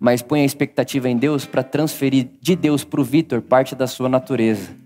mas 0.04 0.20
põe 0.20 0.42
a 0.42 0.44
expectativa 0.44 1.08
em 1.08 1.16
Deus 1.16 1.46
para 1.46 1.62
transferir 1.62 2.28
de 2.38 2.54
Deus 2.54 2.84
para 2.84 3.00
o 3.00 3.04
Vitor 3.04 3.40
parte 3.40 3.74
da 3.74 3.86
sua 3.86 4.06
natureza, 4.06 4.76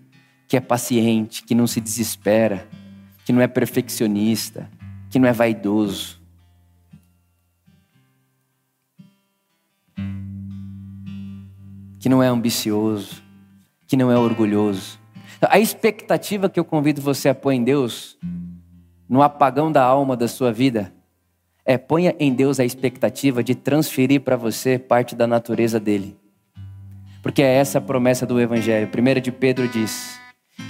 que 0.46 0.56
é 0.56 0.60
paciente, 0.60 1.42
que 1.42 1.56
não 1.56 1.66
se 1.66 1.80
desespera, 1.80 2.68
que 3.24 3.32
não 3.32 3.42
é 3.42 3.48
perfeccionista, 3.48 4.70
que 5.10 5.18
não 5.18 5.26
é 5.26 5.32
vaidoso. 5.32 6.20
Que 11.98 12.08
não 12.08 12.22
é 12.22 12.28
ambicioso, 12.28 13.20
que 13.88 13.96
não 13.96 14.12
é 14.12 14.16
orgulhoso. 14.16 15.00
A 15.42 15.58
expectativa 15.58 16.48
que 16.48 16.60
eu 16.60 16.64
convido 16.64 17.02
você 17.02 17.28
a 17.28 17.34
pôr 17.34 17.50
em 17.50 17.64
Deus, 17.64 18.16
no 19.08 19.20
apagão 19.20 19.72
da 19.72 19.82
alma 19.82 20.16
da 20.16 20.28
sua 20.28 20.52
vida, 20.52 20.92
é 21.68 21.76
ponha 21.76 22.16
em 22.18 22.32
Deus 22.32 22.58
a 22.58 22.64
expectativa 22.64 23.44
de 23.44 23.54
transferir 23.54 24.22
para 24.22 24.36
você 24.36 24.78
parte 24.78 25.14
da 25.14 25.26
natureza 25.26 25.78
dele. 25.78 26.16
Porque 27.22 27.42
é 27.42 27.56
essa 27.56 27.76
a 27.76 27.80
promessa 27.82 28.24
do 28.24 28.40
Evangelho. 28.40 28.88
1 28.88 29.20
de 29.20 29.30
Pedro 29.30 29.68
diz 29.68 30.18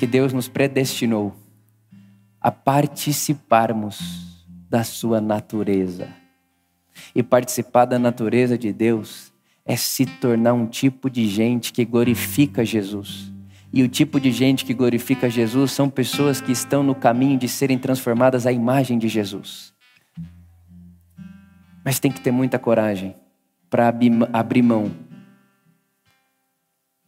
que 0.00 0.08
Deus 0.08 0.32
nos 0.32 0.48
predestinou 0.48 1.32
a 2.40 2.50
participarmos 2.50 4.00
da 4.68 4.82
sua 4.82 5.20
natureza. 5.20 6.08
E 7.14 7.22
participar 7.22 7.84
da 7.84 7.96
natureza 7.96 8.58
de 8.58 8.72
Deus 8.72 9.32
é 9.64 9.76
se 9.76 10.04
tornar 10.04 10.52
um 10.52 10.66
tipo 10.66 11.08
de 11.08 11.28
gente 11.28 11.72
que 11.72 11.84
glorifica 11.84 12.64
Jesus. 12.64 13.32
E 13.72 13.84
o 13.84 13.88
tipo 13.88 14.18
de 14.18 14.32
gente 14.32 14.64
que 14.64 14.74
glorifica 14.74 15.30
Jesus 15.30 15.70
são 15.70 15.88
pessoas 15.88 16.40
que 16.40 16.50
estão 16.50 16.82
no 16.82 16.96
caminho 16.96 17.38
de 17.38 17.46
serem 17.46 17.78
transformadas 17.78 18.48
à 18.48 18.50
imagem 18.50 18.98
de 18.98 19.06
Jesus. 19.06 19.77
Mas 21.88 21.98
tem 21.98 22.12
que 22.12 22.20
ter 22.20 22.30
muita 22.30 22.58
coragem 22.58 23.16
para 23.70 23.88
abrir 23.88 24.60
mão 24.60 24.94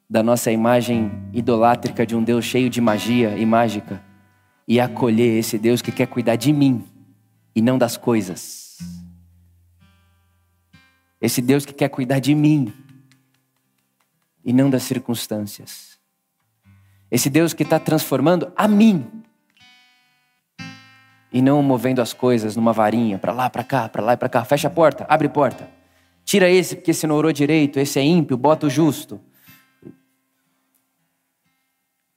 da 0.09 0.23
nossa 0.23 0.51
imagem 0.51 1.13
idolátrica 1.35 2.07
de 2.07 2.17
um 2.17 2.25
Deus 2.25 2.47
cheio 2.47 2.71
de 2.71 2.81
magia 2.81 3.37
e 3.37 3.45
mágica 3.45 4.03
e 4.67 4.81
acolher 4.81 5.39
esse 5.39 5.59
Deus 5.59 5.83
que 5.83 5.93
quer 5.93 6.07
cuidar 6.07 6.37
de 6.37 6.51
mim 6.51 6.83
e 7.55 7.61
não 7.61 7.77
das 7.77 7.99
coisas. 7.99 8.79
Esse 11.21 11.43
Deus 11.43 11.67
que 11.67 11.75
quer 11.75 11.91
cuidar 11.91 12.19
de 12.19 12.35
mim 12.35 12.73
e 14.43 14.51
não 14.51 14.71
das 14.71 14.85
circunstâncias. 14.85 15.99
Esse 17.11 17.29
Deus 17.29 17.53
que 17.53 17.65
está 17.65 17.79
transformando 17.79 18.51
a 18.57 18.67
mim 18.67 19.07
e 21.33 21.41
não 21.41 21.63
movendo 21.63 22.01
as 22.01 22.13
coisas 22.13 22.57
numa 22.57 22.73
varinha, 22.73 23.19
para 23.19 23.33
lá, 23.33 23.49
para 23.49 23.63
cá, 23.63 23.89
para 23.89 24.03
lá 24.03 24.13
e 24.15 24.17
para 24.17 24.29
cá. 24.29 24.45
Fecha 24.45 24.69
a 24.69 24.71
porta, 24.71 25.07
abre 25.09 25.29
porta. 25.29 25.69
Tira 26.25 26.49
esse 26.51 26.77
porque 26.77 26.91
esse 26.91 27.07
não 27.07 27.17
orou 27.17 27.33
direito, 27.33 27.79
esse 27.79 27.99
é 27.99 28.03
ímpio, 28.03 28.37
bota 28.37 28.67
o 28.67 28.71
justo. 28.71 29.21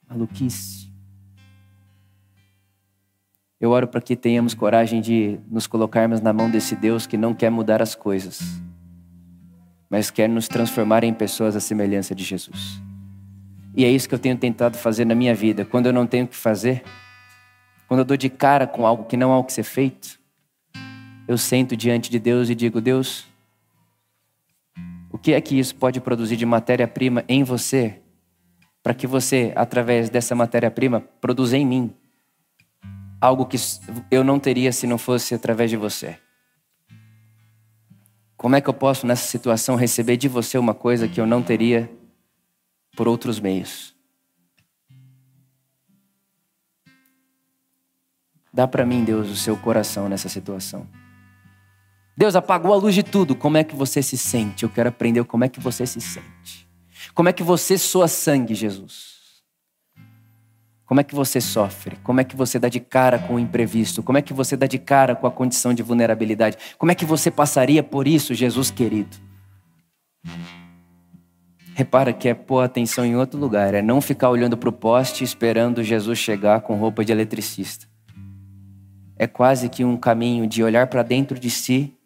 Maluquice. 0.08 0.92
Eu 3.60 3.70
oro 3.70 3.88
para 3.88 4.00
que 4.00 4.14
tenhamos 4.14 4.52
coragem 4.52 5.00
de 5.00 5.38
nos 5.50 5.66
colocarmos 5.66 6.20
na 6.20 6.32
mão 6.32 6.50
desse 6.50 6.76
Deus 6.76 7.06
que 7.06 7.16
não 7.16 7.32
quer 7.32 7.50
mudar 7.50 7.80
as 7.80 7.94
coisas, 7.94 8.40
mas 9.88 10.10
quer 10.10 10.28
nos 10.28 10.48
transformar 10.48 11.02
em 11.02 11.14
pessoas 11.14 11.56
à 11.56 11.60
semelhança 11.60 12.14
de 12.14 12.22
Jesus. 12.22 12.80
E 13.76 13.84
é 13.84 13.90
isso 13.90 14.08
que 14.08 14.14
eu 14.14 14.18
tenho 14.18 14.36
tentado 14.36 14.76
fazer 14.76 15.04
na 15.04 15.14
minha 15.14 15.34
vida. 15.34 15.64
Quando 15.64 15.86
eu 15.86 15.92
não 15.92 16.06
tenho 16.06 16.26
o 16.26 16.28
que 16.28 16.36
fazer, 16.36 16.84
quando 17.88 18.00
eu 18.00 18.04
dou 18.04 18.16
de 18.16 18.28
cara 18.28 18.66
com 18.66 18.86
algo 18.86 19.04
que 19.04 19.16
não 19.16 19.32
há 19.32 19.38
o 19.38 19.44
que 19.44 19.52
ser 19.52 19.62
feito, 19.62 20.18
eu 21.26 21.38
sento 21.38 21.76
diante 21.76 22.10
de 22.10 22.18
Deus 22.18 22.48
e 22.48 22.54
digo: 22.54 22.80
Deus, 22.80 23.26
o 25.10 25.18
que 25.18 25.32
é 25.32 25.40
que 25.40 25.58
isso 25.58 25.74
pode 25.74 26.00
produzir 26.00 26.36
de 26.36 26.46
matéria-prima 26.46 27.24
em 27.28 27.44
você 27.44 28.00
para 28.82 28.92
que 28.92 29.06
você, 29.06 29.52
através 29.56 30.10
dessa 30.10 30.34
matéria-prima, 30.34 31.00
produza 31.20 31.56
em 31.56 31.66
mim 31.66 31.94
algo 33.18 33.46
que 33.46 33.56
eu 34.10 34.22
não 34.22 34.38
teria 34.38 34.70
se 34.70 34.86
não 34.86 34.98
fosse 34.98 35.34
através 35.34 35.70
de 35.70 35.76
você. 35.78 36.18
Como 38.36 38.54
é 38.54 38.60
que 38.60 38.68
eu 38.68 38.74
posso, 38.74 39.06
nessa 39.06 39.26
situação, 39.26 39.74
receber 39.74 40.18
de 40.18 40.28
você 40.28 40.58
uma 40.58 40.74
coisa 40.74 41.08
que 41.08 41.18
eu 41.18 41.26
não 41.26 41.42
teria 41.42 41.90
por 42.94 43.08
outros 43.08 43.40
meios? 43.40 43.93
Dá 48.54 48.68
para 48.68 48.86
mim, 48.86 49.02
Deus, 49.02 49.28
o 49.28 49.34
seu 49.34 49.56
coração 49.56 50.08
nessa 50.08 50.28
situação. 50.28 50.86
Deus 52.16 52.36
apagou 52.36 52.72
a 52.72 52.76
luz 52.76 52.94
de 52.94 53.02
tudo. 53.02 53.34
Como 53.34 53.56
é 53.56 53.64
que 53.64 53.74
você 53.74 54.00
se 54.00 54.16
sente? 54.16 54.62
Eu 54.62 54.68
quero 54.68 54.90
aprender 54.90 55.24
como 55.24 55.42
é 55.42 55.48
que 55.48 55.58
você 55.58 55.84
se 55.84 56.00
sente. 56.00 56.68
Como 57.12 57.28
é 57.28 57.32
que 57.32 57.42
você 57.42 57.76
soa 57.76 58.06
sangue, 58.06 58.54
Jesus? 58.54 59.42
Como 60.86 61.00
é 61.00 61.02
que 61.02 61.16
você 61.16 61.40
sofre? 61.40 61.96
Como 62.04 62.20
é 62.20 62.24
que 62.24 62.36
você 62.36 62.56
dá 62.56 62.68
de 62.68 62.78
cara 62.78 63.18
com 63.18 63.34
o 63.34 63.38
imprevisto? 63.40 64.04
Como 64.04 64.18
é 64.18 64.22
que 64.22 64.32
você 64.32 64.56
dá 64.56 64.68
de 64.68 64.78
cara 64.78 65.16
com 65.16 65.26
a 65.26 65.32
condição 65.32 65.74
de 65.74 65.82
vulnerabilidade? 65.82 66.56
Como 66.78 66.92
é 66.92 66.94
que 66.94 67.04
você 67.04 67.32
passaria 67.32 67.82
por 67.82 68.06
isso, 68.06 68.34
Jesus 68.34 68.70
querido? 68.70 69.16
Repara 71.74 72.12
que 72.12 72.28
é 72.28 72.34
pôr 72.34 72.60
atenção 72.60 73.04
em 73.04 73.16
outro 73.16 73.36
lugar, 73.36 73.74
é 73.74 73.82
não 73.82 74.00
ficar 74.00 74.30
olhando 74.30 74.56
para 74.56 74.68
o 74.68 74.72
poste 74.72 75.24
esperando 75.24 75.82
Jesus 75.82 76.20
chegar 76.20 76.60
com 76.60 76.76
roupa 76.76 77.04
de 77.04 77.10
eletricista. 77.10 77.92
É 79.16 79.26
quase 79.26 79.68
que 79.68 79.84
um 79.84 79.96
caminho 79.96 80.46
de 80.46 80.62
olhar 80.62 80.86
para 80.88 81.02
dentro 81.02 81.38
de 81.38 81.50
si 81.50 81.96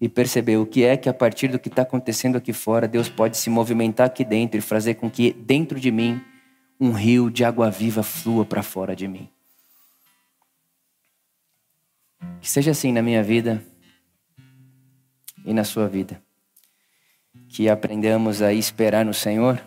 e 0.00 0.08
perceber 0.08 0.58
o 0.58 0.66
que 0.66 0.84
é 0.84 0.96
que 0.96 1.08
a 1.08 1.14
partir 1.14 1.48
do 1.48 1.58
que 1.58 1.68
está 1.68 1.82
acontecendo 1.82 2.36
aqui 2.36 2.52
fora, 2.52 2.86
Deus 2.86 3.08
pode 3.08 3.36
se 3.36 3.48
movimentar 3.48 4.06
aqui 4.06 4.24
dentro 4.24 4.58
e 4.58 4.60
fazer 4.60 4.94
com 4.94 5.10
que 5.10 5.32
dentro 5.32 5.80
de 5.80 5.90
mim 5.90 6.20
um 6.78 6.92
rio 6.92 7.30
de 7.30 7.44
água 7.44 7.70
viva 7.70 8.02
flua 8.02 8.44
para 8.44 8.62
fora 8.62 8.94
de 8.94 9.08
mim. 9.08 9.28
Que 12.40 12.48
seja 12.48 12.72
assim 12.72 12.92
na 12.92 13.00
minha 13.00 13.22
vida 13.22 13.64
e 15.44 15.54
na 15.54 15.64
sua 15.64 15.88
vida. 15.88 16.20
Que 17.48 17.68
aprendamos 17.68 18.42
a 18.42 18.52
esperar 18.52 19.04
no 19.04 19.14
Senhor, 19.14 19.62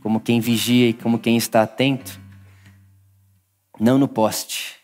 como 0.00 0.20
quem 0.20 0.40
vigia 0.40 0.88
e 0.88 0.92
como 0.92 1.18
quem 1.18 1.36
está 1.36 1.62
atento, 1.62 2.20
não 3.78 3.98
no 3.98 4.08
poste, 4.08 4.77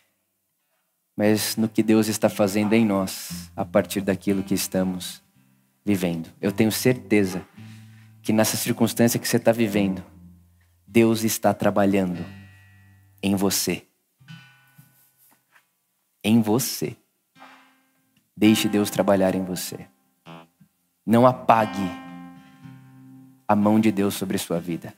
mas 1.15 1.55
no 1.55 1.69
que 1.69 1.81
Deus 1.81 2.07
está 2.07 2.27
fazendo 2.27 2.73
em 2.73 2.85
nós 2.85 3.49
a 3.55 3.63
partir 3.63 4.01
daquilo 4.01 4.43
que 4.43 4.53
estamos 4.53 5.23
vivendo. 5.83 6.29
Eu 6.41 6.51
tenho 6.51 6.71
certeza 6.71 7.45
que 8.21 8.33
nessa 8.33 8.57
circunstância 8.57 9.19
que 9.19 9.27
você 9.27 9.37
está 9.37 9.51
vivendo, 9.51 10.03
Deus 10.85 11.23
está 11.23 11.53
trabalhando 11.53 12.25
em 13.21 13.35
você. 13.35 13.83
Em 16.23 16.41
você. 16.41 16.97
Deixe 18.35 18.67
Deus 18.67 18.89
trabalhar 18.89 19.35
em 19.35 19.43
você. 19.43 19.87
Não 21.05 21.25
apague 21.25 21.89
a 23.47 23.55
mão 23.55 23.79
de 23.79 23.91
Deus 23.91 24.15
sobre 24.15 24.37
sua 24.37 24.59
vida. 24.59 24.93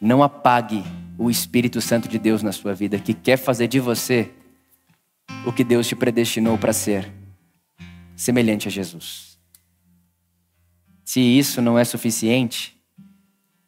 Não 0.00 0.22
apague 0.22 0.84
o 1.18 1.30
Espírito 1.30 1.80
Santo 1.80 2.08
de 2.08 2.18
Deus 2.18 2.42
na 2.42 2.52
sua 2.52 2.74
vida, 2.74 2.98
que 2.98 3.14
quer 3.14 3.36
fazer 3.36 3.66
de 3.66 3.80
você 3.80 4.32
o 5.46 5.52
que 5.52 5.64
Deus 5.64 5.86
te 5.86 5.94
predestinou 5.94 6.56
para 6.56 6.72
ser, 6.72 7.12
semelhante 8.16 8.68
a 8.68 8.70
Jesus. 8.70 9.38
Se 11.04 11.20
isso 11.20 11.60
não 11.60 11.78
é 11.78 11.84
suficiente, 11.84 12.76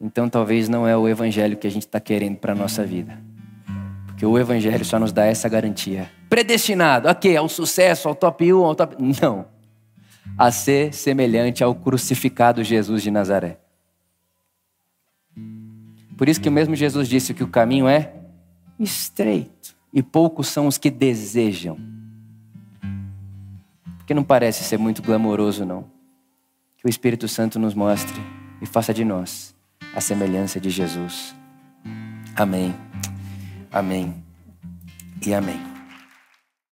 então 0.01 0.27
talvez 0.27 0.67
não 0.67 0.87
é 0.87 0.97
o 0.97 1.07
evangelho 1.07 1.57
que 1.57 1.67
a 1.67 1.71
gente 1.71 1.85
está 1.85 1.99
querendo 1.99 2.37
para 2.37 2.53
a 2.53 2.55
nossa 2.55 2.83
vida. 2.83 3.21
Porque 4.07 4.25
o 4.25 4.37
evangelho 4.37 4.83
só 4.83 4.97
nos 4.97 5.11
dá 5.11 5.25
essa 5.25 5.47
garantia. 5.47 6.11
Predestinado, 6.29 7.07
ok, 7.07 7.37
ao 7.37 7.47
sucesso, 7.47 8.07
ao 8.07 8.15
top 8.15 8.51
1, 8.51 8.63
ao 8.63 8.75
top. 8.75 8.95
Não. 9.21 9.45
A 10.37 10.51
ser 10.51 10.93
semelhante 10.93 11.63
ao 11.63 11.75
crucificado 11.75 12.63
Jesus 12.63 13.03
de 13.03 13.11
Nazaré. 13.11 13.59
Por 16.17 16.27
isso 16.27 16.41
que 16.41 16.49
o 16.49 16.51
mesmo 16.51 16.75
Jesus 16.75 17.07
disse 17.07 17.33
que 17.33 17.43
o 17.43 17.47
caminho 17.47 17.87
é 17.87 18.11
estreito 18.79 19.56
e 19.93 20.03
poucos 20.03 20.47
são 20.47 20.67
os 20.67 20.77
que 20.77 20.89
desejam. 20.89 21.77
Porque 23.97 24.13
não 24.13 24.23
parece 24.23 24.63
ser 24.63 24.77
muito 24.77 25.01
glamouroso, 25.01 25.65
não. 25.65 25.85
Que 26.77 26.87
o 26.87 26.89
Espírito 26.89 27.27
Santo 27.27 27.59
nos 27.59 27.73
mostre 27.73 28.21
e 28.61 28.65
faça 28.65 28.93
de 28.93 29.03
nós 29.03 29.55
a 29.95 30.01
semelhança 30.01 30.59
de 30.59 30.69
Jesus. 30.69 31.35
Amém. 32.35 32.73
Amém. 33.71 34.23
E 35.25 35.33
amém. 35.33 35.76